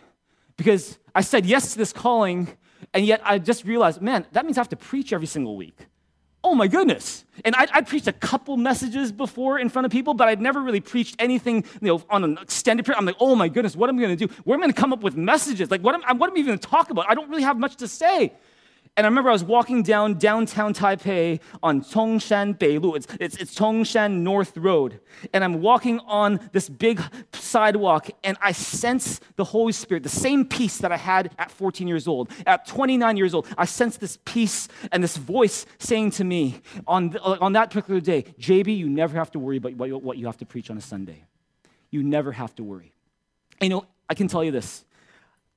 [0.57, 2.49] because I said yes to this calling,
[2.93, 5.87] and yet I just realized, man, that means I have to preach every single week
[6.47, 7.25] oh my goodness.
[7.43, 10.61] And I'd, I'd, preached a couple messages before in front of people, but I'd never
[10.61, 12.97] really preached anything you know, on an extended period.
[12.97, 14.33] I'm like, oh my goodness, what am I going to do?
[14.43, 15.69] Where am I going to come up with messages?
[15.69, 17.05] Like, what am, I what am I even going to talk about?
[17.09, 18.33] I don't really have much to say.
[18.97, 22.95] And I remember I was walking down downtown Taipei on Zhongshan Beilu.
[22.95, 24.99] It's, it's, it's Zhongshan North Road.
[25.33, 26.99] And I'm walking on this big
[27.31, 31.87] sidewalk, and I sense the Holy Spirit, the same peace that I had at 14
[31.87, 32.31] years old.
[32.47, 37.11] At 29 years old, I sense this peace and this voice saying to me on,
[37.11, 40.25] the, uh, on that particular day, JB, you never have to worry about what you
[40.25, 41.23] have to preach on a Sunday.
[41.91, 42.93] You never have to worry.
[43.61, 44.85] You know, I can tell you this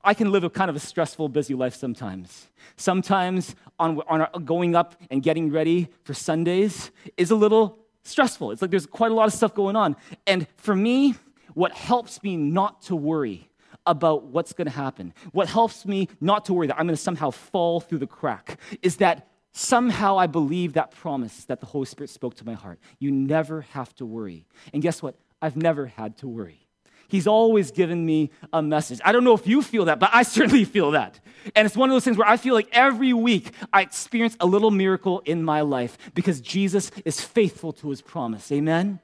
[0.02, 2.48] I can live a kind of a stressful, busy life sometimes.
[2.76, 8.50] Sometimes on, on our, going up and getting ready for Sundays is a little stressful.
[8.50, 9.96] It's like there's quite a lot of stuff going on.
[10.26, 11.14] And for me,
[11.54, 13.50] what helps me not to worry
[13.86, 17.02] about what's going to happen, what helps me not to worry that I'm going to
[17.02, 21.86] somehow fall through the crack, is that somehow I believe that promise that the Holy
[21.86, 22.78] Spirit spoke to my heart.
[22.98, 24.46] You never have to worry.
[24.72, 25.16] And guess what?
[25.42, 26.68] I've never had to worry.
[27.10, 29.00] He's always given me a message.
[29.04, 31.20] I don't know if you feel that, but I certainly feel that.
[31.54, 34.46] And it's one of those things where I feel like every week I experience a
[34.46, 38.52] little miracle in my life because Jesus is faithful to his promise.
[38.52, 39.00] Amen?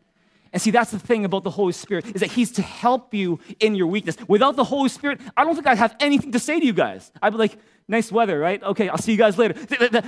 [0.57, 3.40] And see, that's the thing about the Holy Spirit, is that He's to help you
[3.61, 4.16] in your weakness.
[4.27, 7.12] Without the Holy Spirit, I don't think I'd have anything to say to you guys.
[7.21, 8.62] I'd be like, nice weather, right?
[8.62, 9.53] Okay, I'll see you guys later.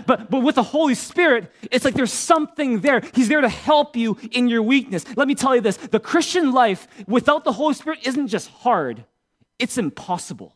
[0.06, 3.02] But, but with the Holy Spirit, it's like there's something there.
[3.12, 5.04] He's there to help you in your weakness.
[5.18, 9.04] Let me tell you this the Christian life without the Holy Spirit isn't just hard,
[9.58, 10.54] it's impossible.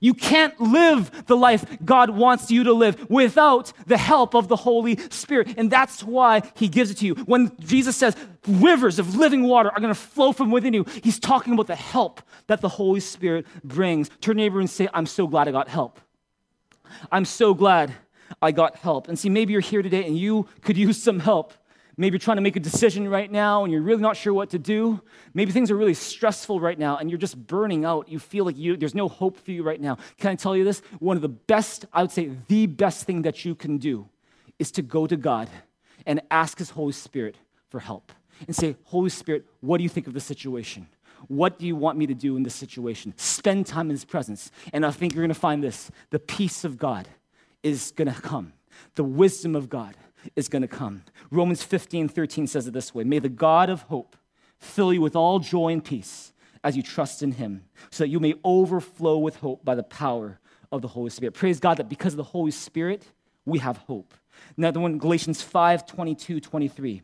[0.00, 4.56] You can't live the life God wants you to live without the help of the
[4.56, 5.54] Holy Spirit.
[5.56, 7.14] And that's why He gives it to you.
[7.14, 11.18] When Jesus says rivers of living water are going to flow from within you, He's
[11.18, 14.10] talking about the help that the Holy Spirit brings.
[14.20, 16.00] Turn neighbor and say, I'm so glad I got help.
[17.10, 17.92] I'm so glad
[18.42, 19.08] I got help.
[19.08, 21.52] And see, maybe you're here today and you could use some help.
[21.96, 24.50] Maybe you're trying to make a decision right now and you're really not sure what
[24.50, 25.00] to do.
[25.32, 28.08] Maybe things are really stressful right now and you're just burning out.
[28.08, 29.98] You feel like you, there's no hope for you right now.
[30.18, 30.80] Can I tell you this?
[30.98, 34.08] One of the best, I would say, the best thing that you can do
[34.58, 35.48] is to go to God
[36.04, 37.36] and ask His Holy Spirit
[37.68, 38.12] for help
[38.46, 40.88] and say, Holy Spirit, what do you think of the situation?
[41.28, 43.14] What do you want me to do in this situation?
[43.16, 44.50] Spend time in His presence.
[44.72, 47.08] And I think you're going to find this the peace of God
[47.62, 48.52] is going to come,
[48.96, 49.96] the wisdom of God
[50.36, 51.04] is going to come.
[51.30, 54.16] Romans 15 13 says it this way May the God of hope
[54.58, 56.32] fill you with all joy and peace
[56.62, 60.40] as you trust in Him, so that you may overflow with hope by the power
[60.72, 61.34] of the Holy Spirit.
[61.34, 63.04] Praise God that because of the Holy Spirit,
[63.44, 64.14] we have hope.
[64.56, 67.02] Another one, Galatians 5 22 23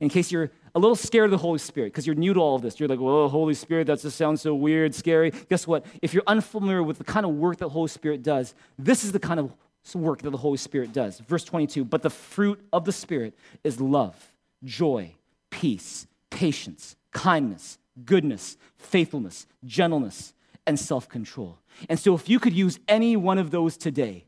[0.00, 2.56] in case you're a little scared of the Holy Spirit because you're new to all
[2.56, 2.80] of this.
[2.80, 5.30] You're like, well, Holy Spirit, that just sounds so weird, scary.
[5.48, 5.84] Guess what?
[6.00, 9.20] If you're unfamiliar with the kind of work that Holy Spirit does, this is the
[9.20, 9.52] kind of
[9.94, 11.18] work that the Holy Spirit does.
[11.20, 14.32] Verse 22 But the fruit of the Spirit is love,
[14.64, 15.14] joy,
[15.50, 20.32] peace, patience, kindness, goodness, faithfulness, gentleness,
[20.66, 21.58] and self control.
[21.88, 24.24] And so if you could use any one of those today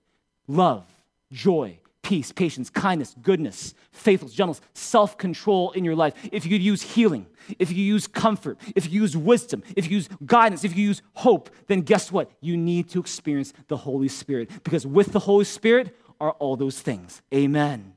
[0.46, 0.84] love,
[1.30, 1.78] joy,
[2.12, 7.24] peace, patience, kindness, goodness, faithfulness, gentleness, self control in your life, if you use healing,
[7.58, 11.00] if you use comfort, if you use wisdom, if you use guidance, if you use
[11.14, 12.30] hope, then guess what?
[12.42, 16.78] You need to experience the Holy Spirit because with the Holy Spirit are all those
[16.78, 17.22] things.
[17.32, 17.94] Amen.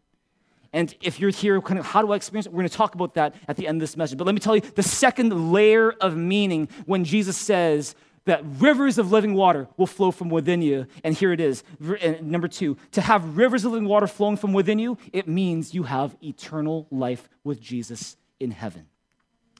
[0.71, 2.53] And if you're here, kind of, how do I experience it?
[2.53, 4.17] We're going to talk about that at the end of this message.
[4.17, 8.97] But let me tell you the second layer of meaning when Jesus says, that rivers
[8.97, 10.87] of living water will flow from within you.
[11.03, 11.63] And here it is.
[12.01, 15.73] And number two, to have rivers of living water flowing from within you, it means
[15.73, 18.87] you have eternal life with Jesus in heaven.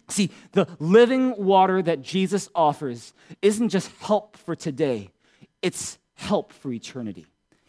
[0.10, 5.10] See, the living water that Jesus offers isn't just help for today,
[5.62, 7.26] it's help for eternity.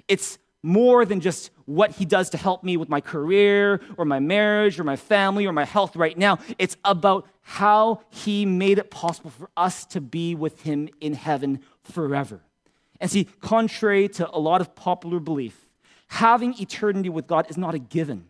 [0.08, 4.18] It's more than just what he does to help me with my career or my
[4.18, 6.40] marriage or my family or my health right now.
[6.58, 11.60] It's about how he made it possible for us to be with him in heaven
[11.84, 12.40] forever.
[13.00, 15.68] And see, contrary to a lot of popular belief,
[16.08, 18.26] having eternity with God is not a given.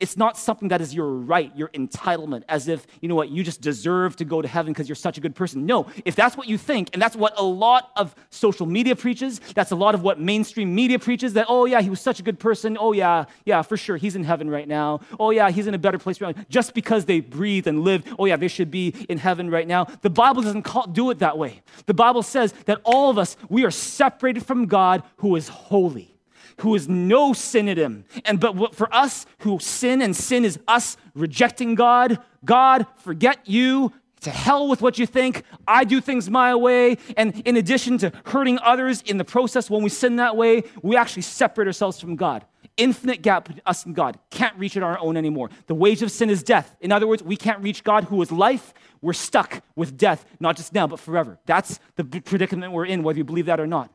[0.00, 3.42] It's not something that is your right, your entitlement, as if, you know what, you
[3.42, 5.66] just deserve to go to heaven because you're such a good person.
[5.66, 9.40] No, if that's what you think, and that's what a lot of social media preaches,
[9.54, 12.22] that's a lot of what mainstream media preaches, that, oh yeah, he was such a
[12.22, 12.76] good person.
[12.78, 15.00] Oh yeah, yeah, for sure, he's in heaven right now.
[15.18, 16.44] Oh yeah, he's in a better place right now.
[16.48, 19.84] Just because they breathe and live, oh yeah, they should be in heaven right now.
[20.02, 21.62] The Bible doesn't call, do it that way.
[21.86, 26.17] The Bible says that all of us, we are separated from God who is holy
[26.60, 28.04] who is no sin in him.
[28.24, 33.92] And but for us who sin and sin is us rejecting God, God, forget you.
[34.22, 35.44] To hell with what you think.
[35.68, 36.98] I do things my way.
[37.16, 40.96] And in addition to hurting others in the process, when we sin that way, we
[40.96, 42.44] actually separate ourselves from God.
[42.76, 44.18] Infinite gap between us and God.
[44.30, 45.50] Can't reach it on our own anymore.
[45.68, 46.74] The wage of sin is death.
[46.80, 48.74] In other words, we can't reach God who is life.
[49.00, 51.38] We're stuck with death, not just now, but forever.
[51.46, 53.88] That's the predicament we're in, whether you believe that or not.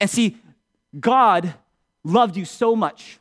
[0.00, 0.38] And see,
[0.98, 1.54] God
[2.04, 3.18] loved you so much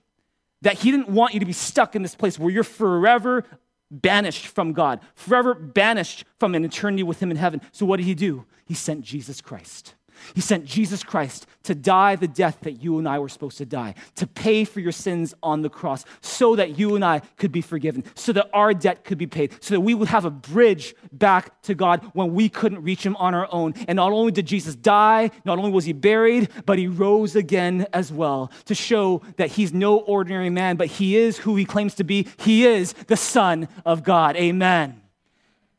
[0.61, 3.45] that he didn't want you to be stuck in this place where you're forever
[3.89, 7.61] banished from God, forever banished from an eternity with him in heaven.
[7.71, 8.45] So what did he do?
[8.65, 9.95] He sent Jesus Christ.
[10.33, 13.65] He sent Jesus Christ to die the death that you and I were supposed to
[13.65, 17.51] die, to pay for your sins on the cross, so that you and I could
[17.51, 20.31] be forgiven, so that our debt could be paid, so that we would have a
[20.31, 23.73] bridge back to God when we couldn't reach Him on our own.
[23.87, 27.87] And not only did Jesus die, not only was He buried, but He rose again
[27.93, 31.95] as well to show that He's no ordinary man, but He is who He claims
[31.95, 32.27] to be.
[32.37, 34.35] He is the Son of God.
[34.35, 35.00] Amen.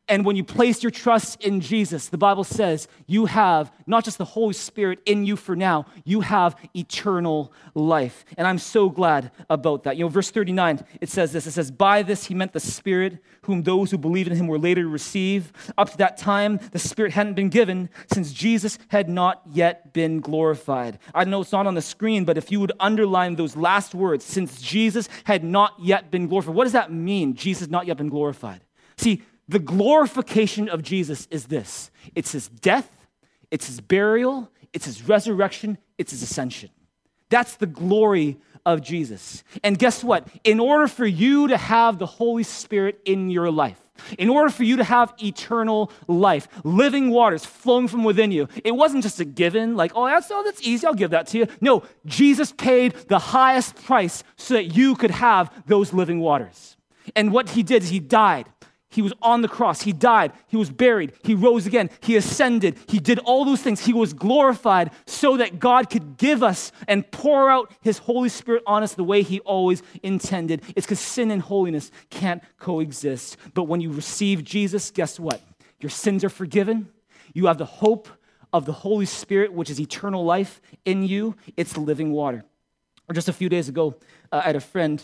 [0.09, 4.17] And when you place your trust in Jesus, the Bible says you have not just
[4.17, 8.25] the Holy Spirit in you for now, you have eternal life.
[8.37, 9.95] And I'm so glad about that.
[9.95, 13.19] You know, verse 39, it says this it says, By this he meant the Spirit,
[13.43, 15.53] whom those who believe in him were later to receive.
[15.77, 20.19] Up to that time, the Spirit hadn't been given since Jesus had not yet been
[20.19, 20.99] glorified.
[21.15, 24.25] I know it's not on the screen, but if you would underline those last words,
[24.25, 27.35] since Jesus had not yet been glorified, what does that mean?
[27.35, 28.61] Jesus not yet been glorified.
[28.97, 32.89] See, the glorification of Jesus is this it's his death,
[33.51, 36.69] it's his burial, it's his resurrection, it's his ascension.
[37.29, 39.43] That's the glory of Jesus.
[39.63, 40.27] And guess what?
[40.43, 43.79] In order for you to have the Holy Spirit in your life,
[44.17, 48.71] in order for you to have eternal life, living waters flowing from within you, it
[48.71, 51.47] wasn't just a given, like, oh, that's, oh, that's easy, I'll give that to you.
[51.61, 56.77] No, Jesus paid the highest price so that you could have those living waters.
[57.15, 58.47] And what he did is he died.
[58.93, 59.81] He was on the cross.
[59.81, 60.33] He died.
[60.47, 61.13] He was buried.
[61.23, 61.89] He rose again.
[61.99, 62.77] He ascended.
[62.87, 63.79] He did all those things.
[63.79, 68.61] He was glorified so that God could give us and pour out His Holy Spirit
[68.67, 70.61] on us the way He always intended.
[70.75, 73.37] It's because sin and holiness can't coexist.
[73.55, 75.41] But when you receive Jesus, guess what?
[75.79, 76.89] Your sins are forgiven.
[77.33, 78.07] You have the hope
[78.53, 81.35] of the Holy Spirit, which is eternal life in you.
[81.57, 82.45] It's living water.
[83.09, 83.95] Or just a few days ago,
[84.31, 85.03] uh, I had a friend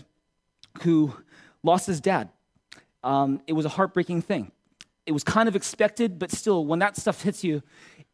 [0.83, 1.15] who
[1.63, 2.29] lost his dad
[3.03, 4.51] um, it was a heartbreaking thing.
[5.05, 7.63] It was kind of expected, but still, when that stuff hits you,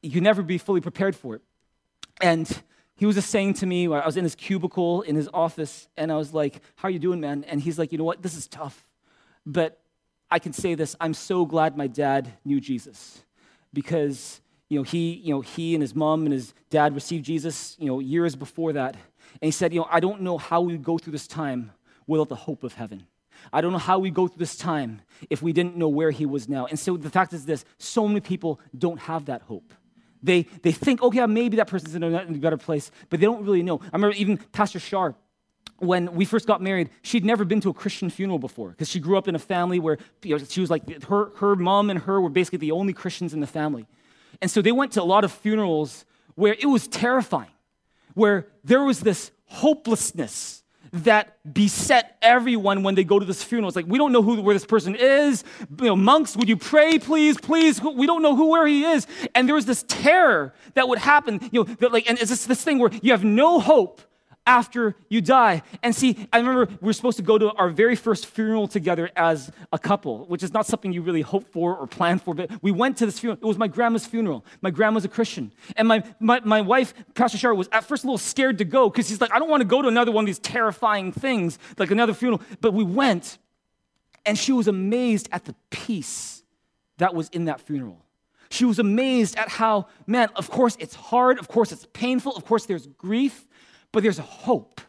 [0.02, 1.42] you never be fully prepared for it.
[2.22, 2.50] And
[2.96, 6.12] he was just saying to me, I was in his cubicle in his office, and
[6.12, 7.44] I was like, How are you doing, man?
[7.46, 8.22] And he's like, You know what?
[8.22, 8.88] This is tough.
[9.46, 9.82] But
[10.32, 13.22] I can say this I'm so glad my dad knew Jesus
[13.74, 17.76] because you know, he, you know, he and his mom and his dad received Jesus,
[17.80, 18.96] you know, years before that.
[18.96, 21.72] And he said, you know, I don't know how we would go through this time
[22.08, 23.06] without the hope of heaven.
[23.52, 26.26] I don't know how we go through this time if we didn't know where he
[26.26, 26.66] was now.
[26.66, 29.74] And so the fact is this so many people don't have that hope.
[30.24, 33.20] They, they think, oh, yeah, maybe that person's in a, in a better place, but
[33.20, 33.80] they don't really know.
[33.80, 35.16] I remember even Pastor Shar,
[35.78, 39.00] when we first got married, she'd never been to a Christian funeral before because she
[39.00, 42.00] grew up in a family where you know, she was like, her, her mom and
[42.00, 43.86] her were basically the only Christians in the family.
[44.42, 46.06] And so they went to a lot of funerals
[46.36, 47.52] where it was terrifying,
[48.14, 50.64] where there was this hopelessness
[51.04, 53.68] that beset everyone when they go to this funeral.
[53.68, 55.44] It's like, we don't know who, where this person is.
[55.80, 57.82] You know, monks, would you pray, please, please?
[57.82, 59.06] We don't know who, where he is.
[59.34, 62.46] And there was this terror that would happen, you know, that like, and it's this,
[62.46, 64.02] this thing where you have no hope
[64.46, 65.64] after you die.
[65.82, 69.10] And see, I remember we were supposed to go to our very first funeral together
[69.16, 72.52] as a couple, which is not something you really hope for or plan for, but
[72.62, 73.40] we went to this funeral.
[73.42, 74.46] It was my grandma's funeral.
[74.62, 75.52] My grandma's a Christian.
[75.76, 78.90] And my, my, my wife, Pastor Shar, was at first a little scared to go
[78.90, 81.58] because he's like, I don't want to go to another one of these terrifying things,
[81.78, 82.42] like another funeral.
[82.62, 83.38] But we went,
[84.26, 86.44] and she was amazed at the peace
[86.98, 88.06] that was in that funeral.
[88.50, 92.46] She was amazed at how, man, of course it's hard, of course it's painful, of
[92.46, 93.48] course there's grief,
[93.96, 94.82] but there's a hope.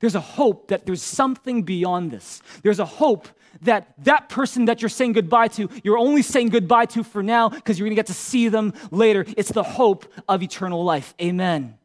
[0.00, 2.42] There's a hope that there's something beyond this.
[2.62, 3.26] There's a hope
[3.62, 7.48] that that person that you're saying goodbye to, you're only saying goodbye to for now
[7.48, 9.24] because you're going to get to see them later.
[9.34, 11.14] It's the hope of eternal life.
[11.22, 11.78] Amen.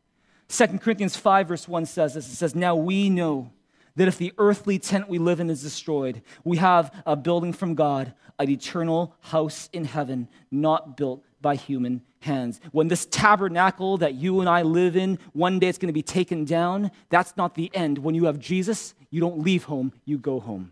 [0.49, 3.51] 2 Corinthians 5, verse 1 says this It says, Now we know
[3.95, 7.75] that if the earthly tent we live in is destroyed, we have a building from
[7.75, 12.59] God, an eternal house in heaven, not built by human hands.
[12.71, 16.01] When this tabernacle that you and I live in, one day it's going to be
[16.01, 17.99] taken down, that's not the end.
[17.99, 20.71] When you have Jesus, you don't leave home, you go home.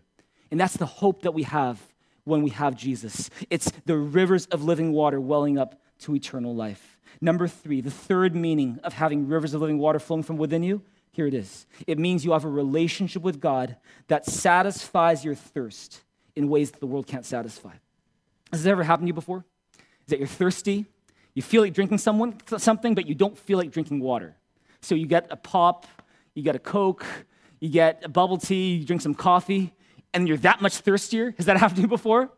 [0.50, 1.80] And that's the hope that we have
[2.24, 3.30] when we have Jesus.
[3.50, 6.98] It's the rivers of living water welling up to eternal life.
[7.20, 10.82] Number three, the third meaning of having rivers of living water flowing from within you,
[11.12, 11.66] here it is.
[11.86, 13.76] It means you have a relationship with God
[14.08, 16.00] that satisfies your thirst
[16.34, 17.72] in ways that the world can't satisfy.
[18.50, 19.44] Has this ever happened to you before?
[20.06, 20.86] Is that you're thirsty,
[21.34, 24.36] you feel like drinking someone, something, but you don't feel like drinking water.
[24.80, 25.86] So you get a pop,
[26.34, 27.04] you get a Coke,
[27.58, 29.72] you get a bubble tea, you drink some coffee,
[30.12, 31.34] and you're that much thirstier.
[31.36, 32.30] Has that happened to you before?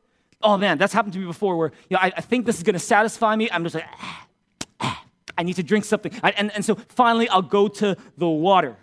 [0.42, 2.62] Oh man, that's happened to me before where you know, I, I think this is
[2.62, 3.50] gonna satisfy me.
[3.50, 4.26] I'm just like, ah,
[4.80, 5.04] ah,
[5.36, 6.12] I need to drink something.
[6.22, 8.76] I, and, and so finally, I'll go to the water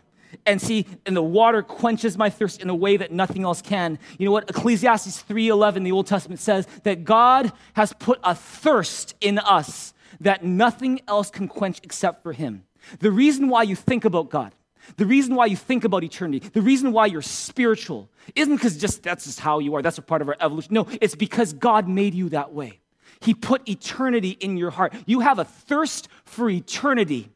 [0.46, 4.00] and see and the water quenches my thirst in a way that nothing else can.
[4.18, 4.50] You know what?
[4.50, 10.44] Ecclesiastes 3.11 the old testament says that god has put a thirst in us that
[10.44, 12.64] nothing else can quench except for him.
[13.00, 14.54] The reason why you think about god
[14.98, 19.04] the reason why you think about eternity the reason why you're spiritual isn't because just
[19.04, 20.74] that's just how you are that's a part of our evolution.
[20.74, 22.80] No it's because god made you that way.
[23.22, 24.94] He put eternity in your heart.
[25.06, 27.30] You have a thirst for eternity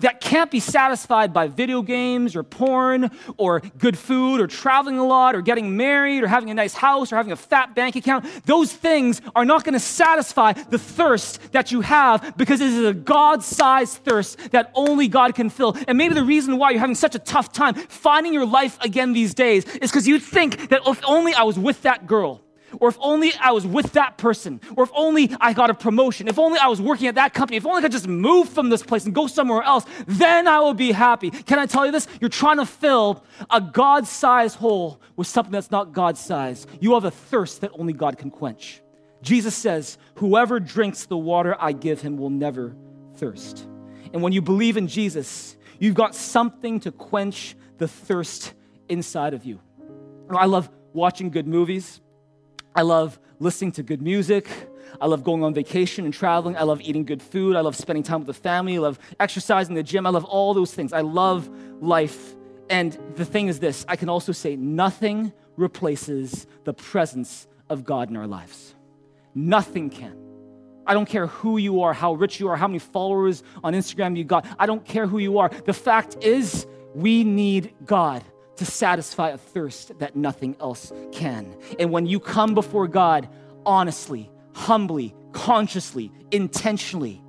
[0.00, 5.04] that can't be satisfied by video games or porn or good food or traveling a
[5.04, 8.26] lot or getting married or having a nice house or having a fat bank account,
[8.44, 12.84] those things are not going to satisfy the thirst that you have because it is
[12.84, 15.76] a God sized thirst that only God can fill.
[15.86, 19.12] And maybe the reason why you're having such a tough time finding your life again
[19.12, 22.42] these days is because you think that if only I was with that girl
[22.80, 26.28] or if only I was with that person, or if only I got a promotion,
[26.28, 28.68] if only I was working at that company, if only I could just move from
[28.68, 31.30] this place and go somewhere else, then I will be happy.
[31.30, 32.06] Can I tell you this?
[32.20, 36.68] You're trying to fill a God sized hole with something that's not God sized.
[36.80, 38.82] You have a thirst that only God can quench.
[39.22, 42.76] Jesus says, Whoever drinks the water I give him will never
[43.14, 43.66] thirst.
[44.12, 48.52] And when you believe in Jesus, you've got something to quench the thirst
[48.88, 49.60] inside of you.
[50.30, 52.01] I love watching good movies.
[52.74, 54.48] I love listening to good music.
[55.00, 56.56] I love going on vacation and traveling.
[56.56, 57.56] I love eating good food.
[57.56, 58.76] I love spending time with the family.
[58.76, 60.06] I love exercising the gym.
[60.06, 60.92] I love all those things.
[60.92, 61.50] I love
[61.80, 62.34] life.
[62.70, 68.10] And the thing is this I can also say nothing replaces the presence of God
[68.10, 68.74] in our lives.
[69.34, 70.16] Nothing can.
[70.86, 74.16] I don't care who you are, how rich you are, how many followers on Instagram
[74.16, 74.46] you got.
[74.58, 75.48] I don't care who you are.
[75.48, 78.24] The fact is, we need God
[78.56, 81.56] to satisfy a thirst that nothing else can.
[81.78, 83.28] And when you come before God
[83.64, 87.22] honestly, humbly, consciously, intentionally,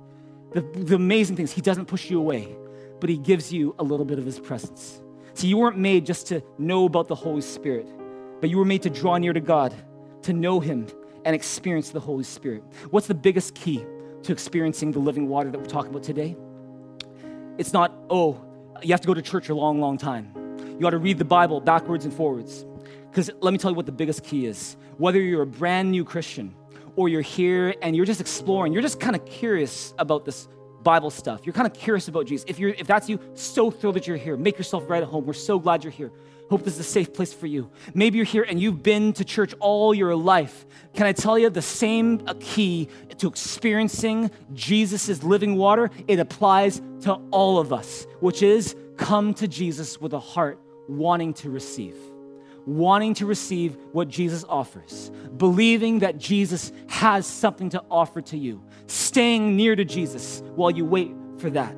[0.52, 2.56] the, the amazing things, He doesn't push you away,
[3.00, 5.00] but He gives you a little bit of His presence.
[5.34, 7.86] See, you weren't made just to know about the Holy Spirit,
[8.40, 9.74] but you were made to draw near to God,
[10.22, 10.86] to know Him,
[11.24, 12.62] and experience the Holy Spirit.
[12.90, 13.84] What's the biggest key
[14.22, 16.36] to experiencing the living water that we're talking about today?
[17.58, 18.44] It's not, oh,
[18.82, 20.43] you have to go to church a long, long time.
[20.74, 22.64] You got to read the Bible backwards and forwards.
[23.10, 24.76] Because let me tell you what the biggest key is.
[24.98, 26.52] Whether you're a brand new Christian
[26.96, 30.48] or you're here and you're just exploring, you're just kind of curious about this
[30.82, 31.42] Bible stuff.
[31.44, 32.44] You're kind of curious about Jesus.
[32.48, 34.36] If you're if that's you, so thrilled that you're here.
[34.36, 35.26] Make yourself right at home.
[35.26, 36.10] We're so glad you're here.
[36.50, 37.70] Hope this is a safe place for you.
[37.94, 40.66] Maybe you're here and you've been to church all your life.
[40.92, 45.90] Can I tell you the same uh, key to experiencing Jesus' living water?
[46.06, 51.34] It applies to all of us, which is come to Jesus with a heart wanting
[51.34, 51.96] to receive,
[52.66, 58.62] wanting to receive what Jesus offers, believing that Jesus has something to offer to you,
[58.86, 61.72] staying near to Jesus while you wait for that.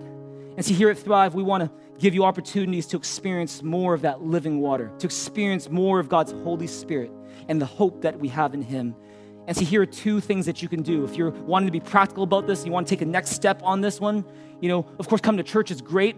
[0.57, 4.03] And see, here at Thrive, we want to give you opportunities to experience more of
[4.03, 7.11] that living water, to experience more of God's Holy Spirit
[7.49, 8.95] and the hope that we have in Him.
[9.47, 11.05] And see, here are two things that you can do.
[11.05, 13.61] If you're wanting to be practical about this, you want to take a next step
[13.63, 14.25] on this one,
[14.61, 16.17] you know, of course, come to church is great,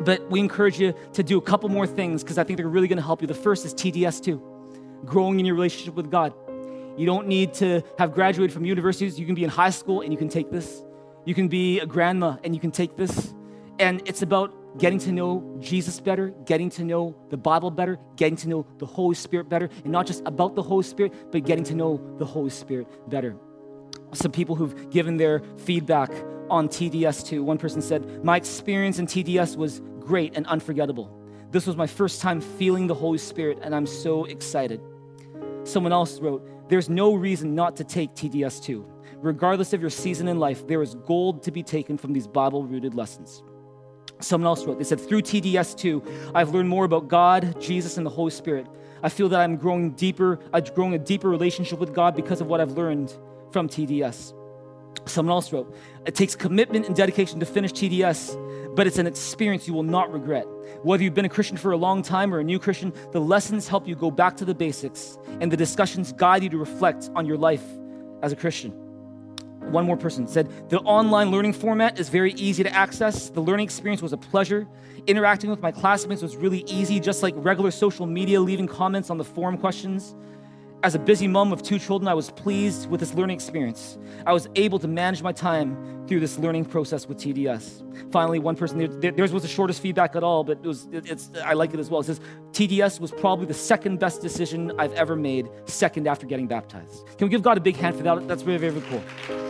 [0.00, 2.88] But we encourage you to do a couple more things because I think they're really
[2.88, 3.26] going to help you.
[3.26, 6.34] The first is TDS2, growing in your relationship with God.
[6.96, 9.18] You don't need to have graduated from universities.
[9.18, 10.82] You can be in high school and you can take this.
[11.24, 13.34] You can be a grandma and you can take this.
[13.78, 18.36] And it's about getting to know Jesus better, getting to know the Bible better, getting
[18.36, 21.64] to know the Holy Spirit better, and not just about the Holy Spirit, but getting
[21.64, 23.36] to know the Holy Spirit better.
[24.12, 26.10] Some people who've given their feedback
[26.50, 27.42] on TDS2.
[27.42, 31.10] One person said, My experience in TDS was great and unforgettable.
[31.50, 34.80] This was my first time feeling the Holy Spirit, and I'm so excited.
[35.64, 38.84] Someone else wrote, There's no reason not to take TDS2.
[39.18, 42.64] Regardless of your season in life, there is gold to be taken from these Bible
[42.64, 43.42] rooted lessons.
[44.20, 48.10] Someone else wrote, they said, through TDS2, I've learned more about God, Jesus, and the
[48.10, 48.66] Holy Spirit.
[49.02, 52.46] I feel that I'm growing deeper, I've grown a deeper relationship with God because of
[52.46, 53.16] what I've learned
[53.50, 54.32] from TDS.
[55.04, 55.76] Someone else wrote,
[56.06, 60.12] it takes commitment and dedication to finish TDS, but it's an experience you will not
[60.12, 60.46] regret.
[60.82, 63.68] Whether you've been a Christian for a long time or a new Christian, the lessons
[63.68, 67.26] help you go back to the basics, and the discussions guide you to reflect on
[67.26, 67.64] your life
[68.22, 68.72] as a Christian.
[69.70, 73.30] One more person said, The online learning format is very easy to access.
[73.30, 74.66] The learning experience was a pleasure.
[75.08, 79.18] Interacting with my classmates was really easy, just like regular social media, leaving comments on
[79.18, 80.14] the forum questions.
[80.86, 83.98] As a busy mom of two children, I was pleased with this learning experience.
[84.24, 88.12] I was able to manage my time through this learning process with TDS.
[88.12, 91.54] Finally, one person, theirs was the shortest feedback at all, but it was, it's, I
[91.54, 92.02] like it as well.
[92.02, 92.20] It says,
[92.52, 97.04] TDS was probably the second best decision I've ever made, second after getting baptized.
[97.18, 98.28] Can we give God a big hand for that?
[98.28, 99.45] That's very, very cool.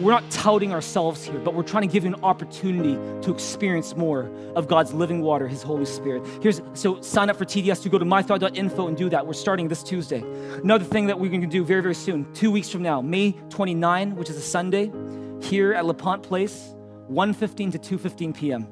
[0.00, 3.94] We're not touting ourselves here, but we're trying to give you an opportunity to experience
[3.94, 6.26] more of God's living water, His Holy Spirit.
[6.42, 9.24] Here's so sign up for TDS to go to mythrive.info and do that.
[9.24, 10.24] We're starting this Tuesday.
[10.62, 13.32] Another thing that we're going to do very, very soon, two weeks from now, May
[13.50, 14.90] 29, which is a Sunday,
[15.40, 16.74] here at LePont Place,
[17.08, 18.66] 1:15 to 2:15 p.m.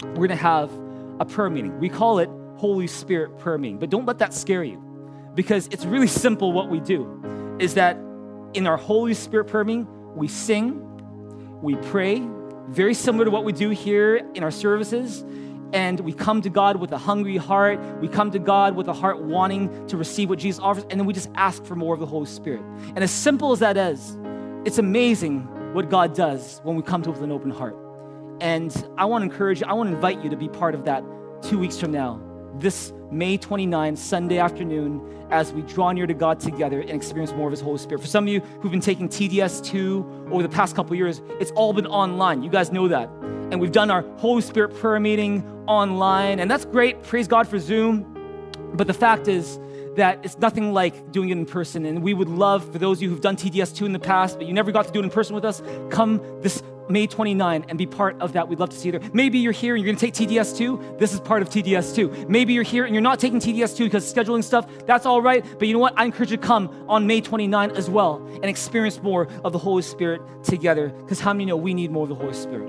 [0.00, 0.70] We're going to have
[1.20, 1.78] a prayer meeting.
[1.80, 4.82] We call it Holy Spirit prayer meeting, but don't let that scare you,
[5.34, 6.52] because it's really simple.
[6.52, 7.98] What we do is that
[8.54, 10.80] in our Holy Spirit prayer meeting we sing,
[11.62, 12.22] we pray,
[12.68, 15.24] very similar to what we do here in our services.
[15.72, 17.80] And we come to God with a hungry heart.
[18.00, 20.84] We come to God with a heart wanting to receive what Jesus offers.
[20.90, 22.62] And then we just ask for more of the Holy Spirit.
[22.88, 24.18] And as simple as that is,
[24.66, 27.76] it's amazing what God does when we come to it with an open heart.
[28.40, 30.84] And I want to encourage you, I want to invite you to be part of
[30.84, 31.04] that
[31.42, 32.20] two weeks from now
[32.54, 35.00] this May 29, Sunday afternoon,
[35.30, 38.00] as we draw near to God together and experience more of His Holy Spirit.
[38.00, 41.72] For some of you who've been taking TDS2 over the past couple years, it's all
[41.72, 42.42] been online.
[42.42, 43.08] You guys know that.
[43.50, 47.02] And we've done our Holy Spirit prayer meeting online, and that's great.
[47.02, 48.08] Praise God for Zoom.
[48.74, 49.58] But the fact is,
[49.96, 51.84] that it's nothing like doing it in person.
[51.84, 54.46] And we would love for those of you who've done TDS2 in the past, but
[54.46, 57.78] you never got to do it in person with us, come this May 29 and
[57.78, 58.48] be part of that.
[58.48, 59.10] We'd love to see you there.
[59.12, 60.98] Maybe you're here and you're going to take TDS2.
[60.98, 62.28] This is part of TDS2.
[62.28, 65.44] Maybe you're here and you're not taking TDS2 because scheduling stuff, that's all right.
[65.58, 65.94] But you know what?
[65.96, 69.58] I encourage you to come on May 29 as well and experience more of the
[69.58, 70.88] Holy Spirit together.
[70.88, 72.68] Because how many know we need more of the Holy Spirit?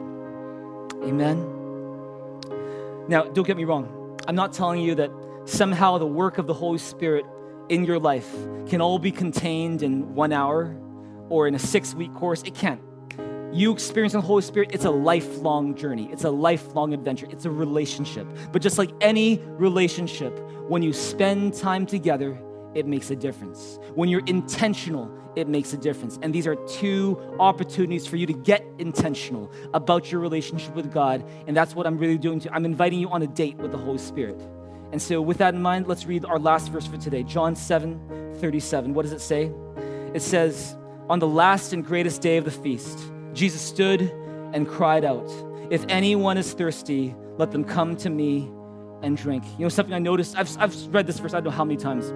[1.03, 1.37] Amen.
[3.07, 4.17] Now, don't get me wrong.
[4.27, 5.11] I'm not telling you that
[5.45, 7.25] somehow the work of the Holy Spirit
[7.69, 8.29] in your life
[8.67, 10.75] can all be contained in one hour
[11.29, 12.43] or in a six week course.
[12.43, 12.79] It can't
[13.53, 16.09] you experiencing the Holy Spirit, it's a lifelong journey.
[16.11, 17.27] It's a lifelong adventure.
[17.29, 18.27] It's a relationship.
[18.51, 20.37] But just like any relationship,
[20.67, 22.39] when you spend time together,
[22.73, 23.79] it makes a difference.
[23.93, 26.17] When you're intentional, it makes a difference.
[26.21, 31.23] And these are two opportunities for you to get intentional about your relationship with God.
[31.47, 32.39] And that's what I'm really doing.
[32.41, 34.41] To, I'm inviting you on a date with the Holy Spirit.
[34.91, 38.35] And so, with that in mind, let's read our last verse for today John 7
[38.39, 38.93] 37.
[38.93, 39.51] What does it say?
[40.13, 40.75] It says,
[41.09, 42.99] On the last and greatest day of the feast,
[43.33, 44.01] Jesus stood
[44.53, 45.31] and cried out,
[45.69, 48.49] If anyone is thirsty, let them come to me
[49.01, 49.43] and drink.
[49.57, 51.77] You know, something I noticed, I've, I've read this verse, I don't know how many
[51.77, 52.13] times,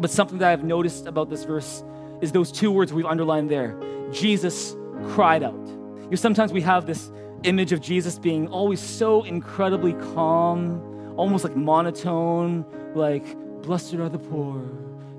[0.00, 1.84] but something that I've noticed about this verse
[2.20, 3.78] is those two words we've underlined there
[4.10, 4.74] Jesus
[5.08, 5.54] cried out.
[5.54, 7.10] You know, sometimes we have this
[7.44, 14.18] image of Jesus being always so incredibly calm, almost like monotone, like, blessed are the
[14.18, 14.58] poor.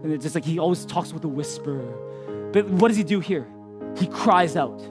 [0.03, 1.79] And it's just like he always talks with a whisper.
[2.51, 3.47] But what does he do here?
[3.97, 4.81] He cries out.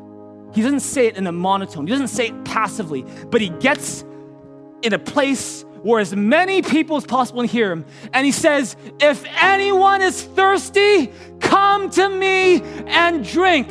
[0.54, 4.04] He doesn't say it in a monotone, he doesn't say it passively, but he gets
[4.82, 7.84] in a place where as many people as possible can hear him.
[8.12, 13.68] And he says, If anyone is thirsty, come to me and drink.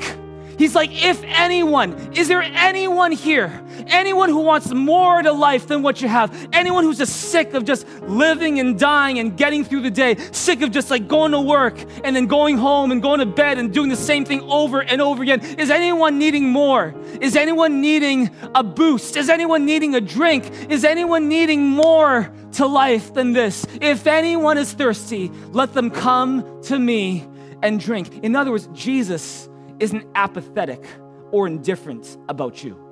[0.57, 3.63] He's like, if anyone, is there anyone here?
[3.89, 7.65] Anyone who wants more to life than what you have, anyone who's just sick of
[7.65, 11.41] just living and dying and getting through the day, sick of just like going to
[11.41, 14.81] work and then going home and going to bed and doing the same thing over
[14.81, 15.41] and over again.
[15.57, 16.93] Is anyone needing more?
[17.21, 19.15] Is anyone needing a boost?
[19.15, 20.51] Is anyone needing a drink?
[20.69, 23.65] Is anyone needing more to life than this?
[23.81, 27.27] If anyone is thirsty, let them come to me
[27.61, 28.23] and drink.
[28.23, 30.83] In other words, Jesus isn't apathetic
[31.31, 32.86] or indifferent about you.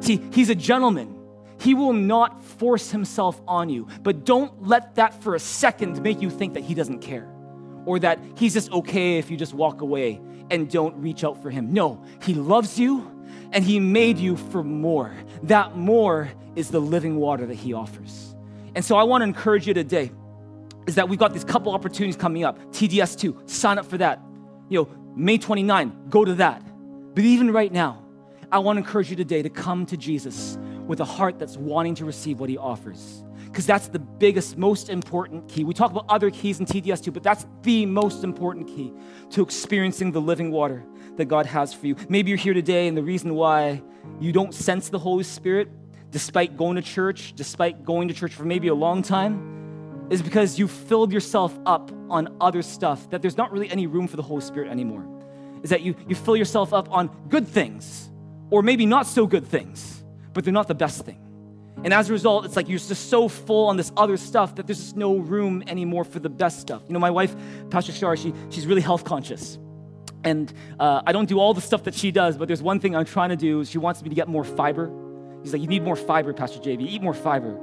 [0.00, 1.14] See, he's a gentleman.
[1.60, 6.20] He will not force himself on you, but don't let that for a second make
[6.20, 7.30] you think that he doesn't care
[7.86, 10.20] or that he's just okay if you just walk away
[10.50, 11.72] and don't reach out for him.
[11.72, 13.10] No, he loves you
[13.52, 15.14] and he made you for more.
[15.44, 18.34] That more is the living water that he offers.
[18.74, 20.10] And so I want to encourage you today
[20.86, 22.58] is that we've got these couple opportunities coming up.
[22.72, 24.20] TDS2, sign up for that.
[24.68, 26.62] You know, May 29, go to that.
[27.14, 28.03] But even right now,
[28.50, 31.94] I want to encourage you today to come to Jesus with a heart that's wanting
[31.96, 33.24] to receive what he offers.
[33.46, 35.64] Because that's the biggest, most important key.
[35.64, 38.92] We talk about other keys in TDS2, but that's the most important key
[39.30, 40.84] to experiencing the living water
[41.16, 41.96] that God has for you.
[42.08, 43.82] Maybe you're here today, and the reason why
[44.20, 45.68] you don't sense the Holy Spirit,
[46.10, 50.58] despite going to church, despite going to church for maybe a long time, is because
[50.58, 54.22] you filled yourself up on other stuff that there's not really any room for the
[54.22, 55.06] Holy Spirit anymore.
[55.62, 58.10] Is that you, you fill yourself up on good things,
[58.54, 61.18] or maybe not so good things, but they're not the best thing.
[61.82, 64.68] And as a result, it's like you're just so full on this other stuff that
[64.68, 66.80] there's just no room anymore for the best stuff.
[66.86, 67.34] You know, my wife,
[67.70, 69.58] Pastor Shar, she, she's really health conscious.
[70.22, 72.94] And uh, I don't do all the stuff that she does, but there's one thing
[72.94, 73.64] I'm trying to do.
[73.64, 74.88] She wants me to get more fiber.
[75.42, 76.82] She's like, You need more fiber, Pastor JV.
[76.82, 77.58] Eat more fiber.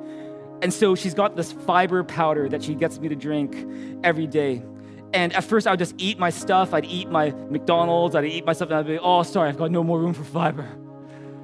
[0.62, 3.56] And so she's got this fiber powder that she gets me to drink
[4.04, 4.62] every day.
[5.14, 6.74] And at first, I would just eat my stuff.
[6.74, 8.14] I'd eat my McDonald's.
[8.14, 8.70] I'd eat my stuff.
[8.70, 10.68] And I'd be, oh, sorry, I've got no more room for fiber.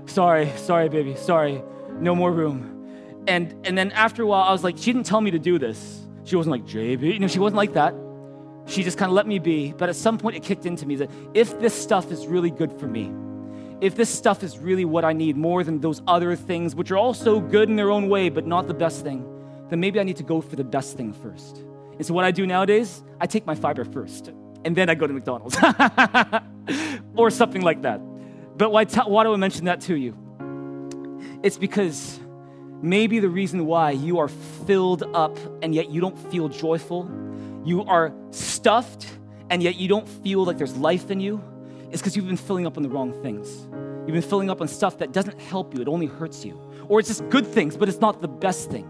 [0.08, 1.62] Sorry, sorry, baby, sorry,
[2.00, 3.24] no more room.
[3.28, 5.60] And and then after a while, I was like, she didn't tell me to do
[5.60, 6.02] this.
[6.24, 7.94] She wasn't like JB, you know, she wasn't like that.
[8.66, 9.74] She just kind of let me be.
[9.78, 12.72] But at some point, it kicked into me that if this stuff is really good
[12.74, 13.12] for me,
[13.80, 16.98] if this stuff is really what I need more than those other things, which are
[16.98, 19.26] also good in their own way, but not the best thing,
[19.70, 21.60] then maybe I need to go for the best thing first.
[21.94, 24.32] And so what I do nowadays, I take my fiber first,
[24.66, 25.58] and then I go to McDonald's
[27.16, 28.02] or something like that.
[28.58, 30.18] But why, t- why do I mention that to you?
[31.44, 32.20] It's because
[32.82, 34.28] maybe the reason why you are
[34.66, 37.10] filled up and yet you don't feel joyful,
[37.64, 39.08] you are stuffed
[39.50, 41.42] and yet you don't feel like there's life in you,
[41.92, 43.68] is because you've been filling up on the wrong things.
[44.08, 46.60] You've been filling up on stuff that doesn't help you, it only hurts you.
[46.90, 48.86] Or it's just good things, but it's not the best thing.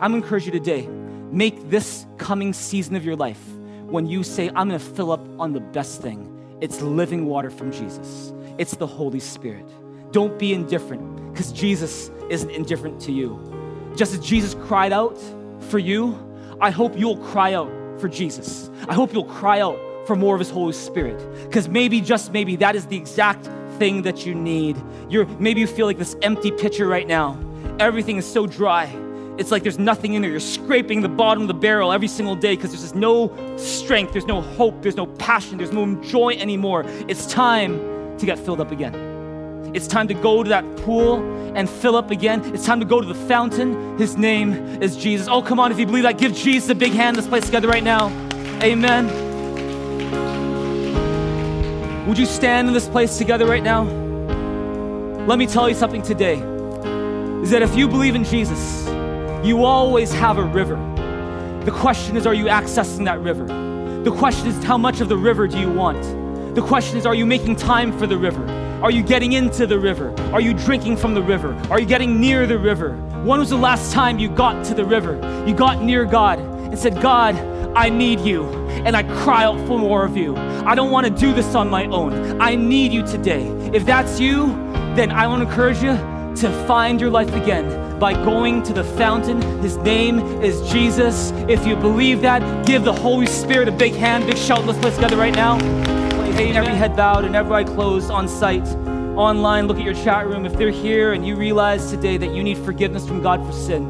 [0.00, 0.88] I'm gonna encourage you today
[1.30, 3.40] make this coming season of your life
[3.86, 6.30] when you say, I'm to fill up on the best thing.
[6.60, 9.66] It's living water from Jesus, it's the Holy Spirit.
[10.12, 13.40] Don't be indifferent because Jesus isn't indifferent to you.
[13.96, 15.18] Just as Jesus cried out
[15.60, 16.18] for you,
[16.60, 18.70] I hope you'll cry out for Jesus.
[18.88, 22.56] I hope you'll cry out for more of His Holy Spirit because maybe, just maybe,
[22.56, 23.48] that is the exact
[23.78, 24.76] thing that you need.
[25.08, 27.38] You're, maybe you feel like this empty pitcher right now.
[27.80, 28.86] Everything is so dry
[29.36, 30.30] it's like there's nothing in there.
[30.30, 34.12] You're scraping the bottom of the barrel every single day because there's just no strength,
[34.12, 36.84] there's no hope, there's no passion, there's no joy anymore.
[37.08, 37.80] It's time
[38.18, 38.94] to get filled up again.
[39.74, 41.16] It's time to go to that pool
[41.56, 42.54] and fill up again.
[42.54, 43.98] It's time to go to the fountain.
[43.98, 44.52] His name
[44.82, 45.26] is Jesus.
[45.28, 47.16] Oh, come on, if you believe that, give Jesus a big hand.
[47.16, 48.08] Let's place together right now.
[48.62, 49.06] Amen.
[52.06, 53.84] Would you stand in this place together right now?
[55.26, 56.38] Let me tell you something today
[57.42, 58.86] is that if you believe in Jesus,
[59.44, 60.76] you always have a river.
[61.64, 63.46] The question is, are you accessing that river?
[64.04, 66.04] The question is, how much of the river do you want?
[66.54, 68.48] The question is, are you making time for the river?
[68.80, 70.14] Are you getting into the river?
[70.32, 71.52] Are you drinking from the river?
[71.68, 72.96] Are you getting near the river?
[73.24, 75.14] When was the last time you got to the river?
[75.48, 77.34] You got near God and said, God,
[77.76, 80.36] I need you, and I cry out for more of you.
[80.36, 82.40] I don't want to do this on my own.
[82.40, 83.48] I need you today.
[83.72, 84.46] If that's you,
[84.94, 85.96] then I want to encourage you
[86.36, 89.42] to find your life again by going to the fountain.
[89.60, 91.32] His name is Jesus.
[91.48, 94.64] If you believe that, give the Holy Spirit a big hand, big shout.
[94.64, 95.93] Let's play together right now.
[96.34, 98.66] Hey, every head bowed and every eye closed on site,
[99.16, 100.44] online, look at your chat room.
[100.44, 103.88] If they're here and you realize today that you need forgiveness from God for sin,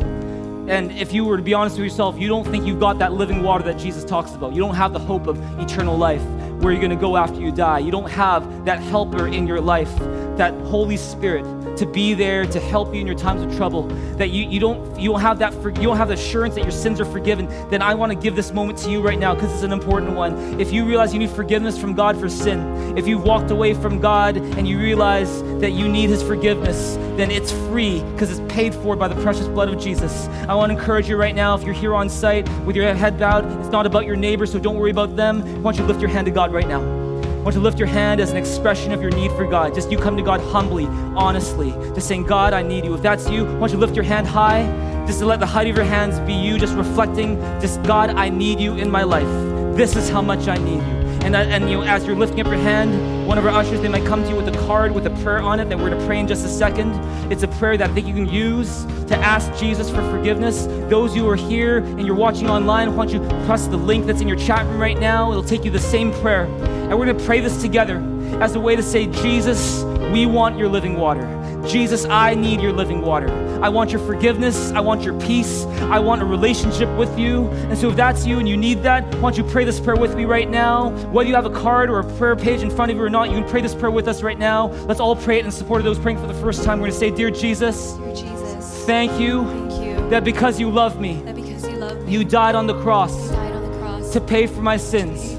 [0.69, 3.15] and if you were to be honest with yourself, you don't think you've got that
[3.15, 4.53] living water that Jesus talks about.
[4.53, 6.23] You don't have the hope of eternal life
[6.61, 7.79] where you're going to go after you die.
[7.79, 9.99] You don't have that helper in your life,
[10.37, 11.45] that Holy Spirit
[11.76, 13.82] to be there to help you in your times of trouble,
[14.16, 16.62] that you, you don't you don't have that for, you don't have the assurance that
[16.62, 19.35] your sins are forgiven, then I want to give this moment to you right now
[19.35, 20.61] because it's an important one.
[20.61, 24.01] If you realize you need forgiveness from God for sin, if you've walked away from
[24.01, 28.74] God and you realize that you need His forgiveness, then it's free because it's paid
[28.74, 30.26] for by the precious blood of Jesus.
[30.49, 33.18] I want to encourage you right now, if you're here on site with your head
[33.18, 35.43] bowed, it's not about your neighbor, so don't worry about them.
[35.43, 37.04] I want you lift your hand to God right now.
[37.45, 39.75] Want to lift your hand as an expression of your need for God.
[39.75, 42.95] Just you come to God humbly, honestly, just saying, God, I need you.
[42.95, 44.63] If that's you, want you to lift your hand high,
[45.07, 48.31] just to let the height of your hands be you, just reflecting, just God, I
[48.31, 49.29] need you in my life.
[49.77, 51.05] This is how much I need you.
[51.27, 53.89] And, and you know, as you're lifting up your hand, one of our ushers, they
[53.89, 56.07] might come to you with a card with a prayer on it that we're to
[56.07, 56.93] pray in just a second.
[57.31, 60.65] It's a prayer that I think you can use to ask Jesus for forgiveness.
[60.89, 64.23] Those who are here and you're watching online, I want you press the link that's
[64.23, 65.31] in your chat room right now.
[65.31, 66.47] It'll take you the same prayer.
[66.85, 67.99] And we're going to pray this together
[68.41, 69.82] as a way to say, Jesus,
[70.12, 71.22] we want your living water.
[71.66, 73.30] Jesus, I need your living water.
[73.62, 74.70] I want your forgiveness.
[74.72, 75.64] I want your peace.
[75.64, 77.49] I want a relationship with you.
[77.49, 79.97] And so, if that's you and you need that, why don't you pray this prayer
[79.97, 80.91] with me right now?
[81.09, 83.30] Whether you have a card or a prayer page in front of you or not,
[83.30, 84.66] you can pray this prayer with us right now.
[84.87, 86.80] Let's all pray it in support of those praying for the first time.
[86.80, 90.70] We're going to say, Dear Jesus, Dear Jesus, thank you, thank you that because you
[90.70, 93.72] love me, that because you love me, you died on the cross you died on
[93.72, 95.34] the cross to pay for my sins.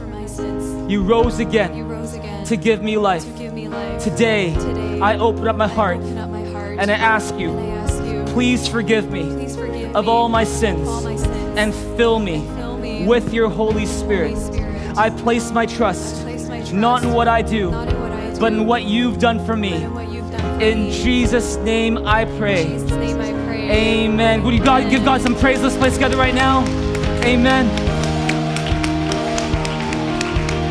[0.90, 0.92] For my sins.
[0.92, 3.24] You rose You again rose again to give me life.
[3.24, 4.04] to give me life.
[4.04, 7.66] Today, Today, I open up my heart up my heart and I ask you, I
[7.68, 11.58] ask you, please forgive me please forgive of me all my sins all my sins
[11.58, 14.34] and fill me fill me with your Holy Spirit.
[14.34, 14.98] Holy Spirit.
[14.98, 18.12] I place my trust place my trust not in what I do, not in what
[18.12, 19.74] I do, but in what you've done for me.
[19.74, 19.92] in
[20.32, 20.92] done for In me.
[20.92, 22.66] Jesus' name I In pray.
[22.66, 23.72] Jesus' name I pray.
[23.72, 24.44] Amen.
[24.44, 25.62] Would you God give God some praise?
[25.62, 26.64] Let's play together right now.
[27.24, 27.66] Amen.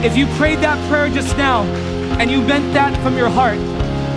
[0.05, 1.63] If you prayed that prayer just now
[2.21, 3.57] and you meant that from your heart,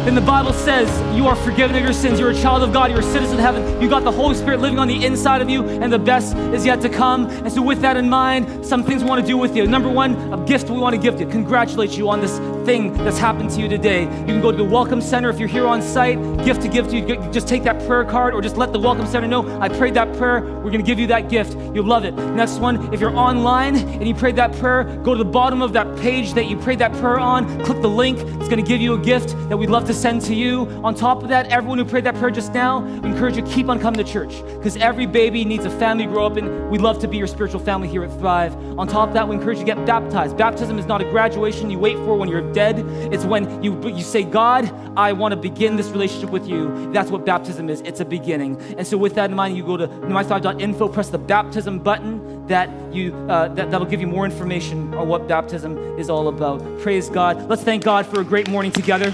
[0.03, 2.19] then the Bible says you are forgiven of your sins.
[2.19, 2.91] You're a child of God.
[2.91, 3.81] You're a citizen of heaven.
[3.81, 6.65] You got the Holy Spirit living on the inside of you, and the best is
[6.65, 7.27] yet to come.
[7.27, 9.65] And so, with that in mind, some things we want to do with you.
[9.65, 11.27] Number one, a gift we want to give you.
[11.27, 12.38] Congratulate you on this
[12.68, 14.01] thing that's happened to you today.
[14.01, 16.18] You can go to the Welcome Center if you're here on site.
[16.43, 17.32] Gift to give to you.
[17.32, 20.13] Just take that prayer card, or just let the Welcome Center know I prayed that
[20.18, 20.41] prayer.
[20.41, 21.53] We're going to give you that gift.
[21.74, 22.11] You'll love it.
[22.11, 25.72] Next one, if you're online and you prayed that prayer, go to the bottom of
[25.74, 27.47] that page that you prayed that prayer on.
[27.63, 28.20] Click the link.
[28.20, 30.68] It's going to give you a gift that we'd love to send to you.
[30.84, 33.49] On top of that, everyone who prayed that prayer just now, we encourage you to
[33.49, 36.70] keep on coming to church because every baby needs a family to grow up in.
[36.70, 38.53] We'd love to be your spiritual family here at Thrive.
[38.78, 40.36] On top of that, we encourage you to get baptized.
[40.36, 42.79] Baptism is not a graduation you wait for when you're dead.
[43.13, 44.63] It's when you, you say, God,
[44.97, 46.91] I want to begin this relationship with you.
[46.91, 47.81] That's what baptism is.
[47.81, 48.59] It's a beginning.
[48.79, 52.67] And so with that in mind, you go to mythrive.info, press the baptism button that
[52.91, 56.57] you uh, that, that'll give you more information on what baptism is all about.
[56.79, 57.47] Praise God.
[57.47, 59.13] Let's thank God for a great morning together.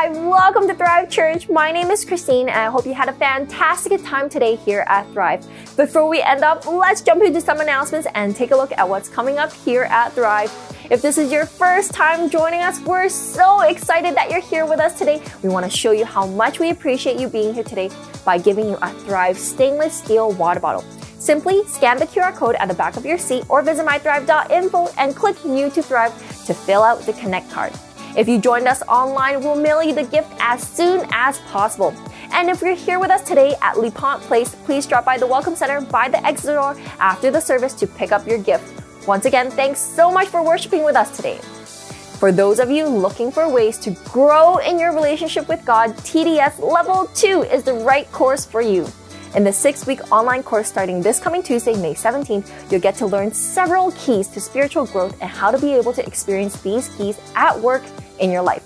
[0.00, 0.16] Thrive.
[0.16, 1.50] Welcome to Thrive Church.
[1.50, 5.06] My name is Christine, and I hope you had a fantastic time today here at
[5.12, 5.46] Thrive.
[5.76, 9.10] Before we end up, let's jump into some announcements and take a look at what's
[9.10, 10.50] coming up here at Thrive.
[10.90, 14.80] If this is your first time joining us, we're so excited that you're here with
[14.80, 15.22] us today.
[15.42, 17.90] We want to show you how much we appreciate you being here today
[18.24, 20.82] by giving you a Thrive stainless steel water bottle.
[21.18, 25.14] Simply scan the QR code at the back of your seat or visit mythrive.info and
[25.14, 27.74] click New to Thrive to fill out the Connect card.
[28.16, 31.94] If you joined us online, we'll mail you the gift as soon as possible.
[32.32, 35.54] And if you're here with us today at LePont Place, please drop by the Welcome
[35.54, 38.82] Center by the exit door after the service to pick up your gift.
[39.06, 41.38] Once again, thanks so much for worshiping with us today.
[42.18, 46.58] For those of you looking for ways to grow in your relationship with God, TDS
[46.58, 48.88] Level 2 is the right course for you.
[49.36, 53.06] In the six week online course starting this coming Tuesday, May 17th, you'll get to
[53.06, 57.16] learn several keys to spiritual growth and how to be able to experience these keys
[57.36, 57.82] at work
[58.20, 58.62] in your life.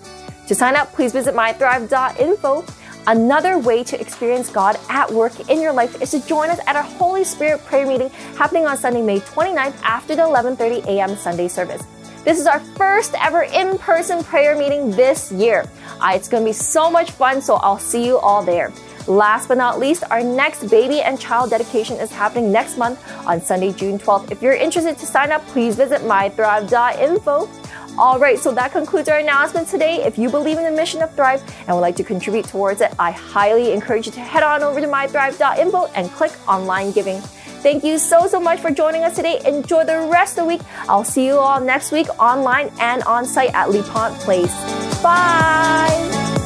[0.49, 2.65] To sign up, please visit mythrive.info.
[3.07, 6.75] Another way to experience God at work in your life is to join us at
[6.75, 11.15] our Holy Spirit prayer meeting happening on Sunday, May 29th after the 11:30 a.m.
[11.17, 11.83] Sunday service.
[12.25, 15.69] This is our first ever in-person prayer meeting this year.
[16.01, 18.73] Uh, it's going to be so much fun, so I'll see you all there.
[19.07, 23.43] Last but not least, our next baby and child dedication is happening next month on
[23.43, 24.31] Sunday, June 12th.
[24.31, 27.64] If you're interested to sign up, please visit mythrive.info.
[27.97, 30.03] All right, so that concludes our announcement today.
[30.03, 32.93] If you believe in the mission of Thrive and would like to contribute towards it,
[32.99, 37.21] I highly encourage you to head on over to mythrive.info and click online giving.
[37.65, 39.41] Thank you so, so much for joining us today.
[39.47, 40.61] Enjoy the rest of the week.
[40.89, 44.55] I'll see you all next week online and on site at LePont Place.
[45.03, 46.44] Bye.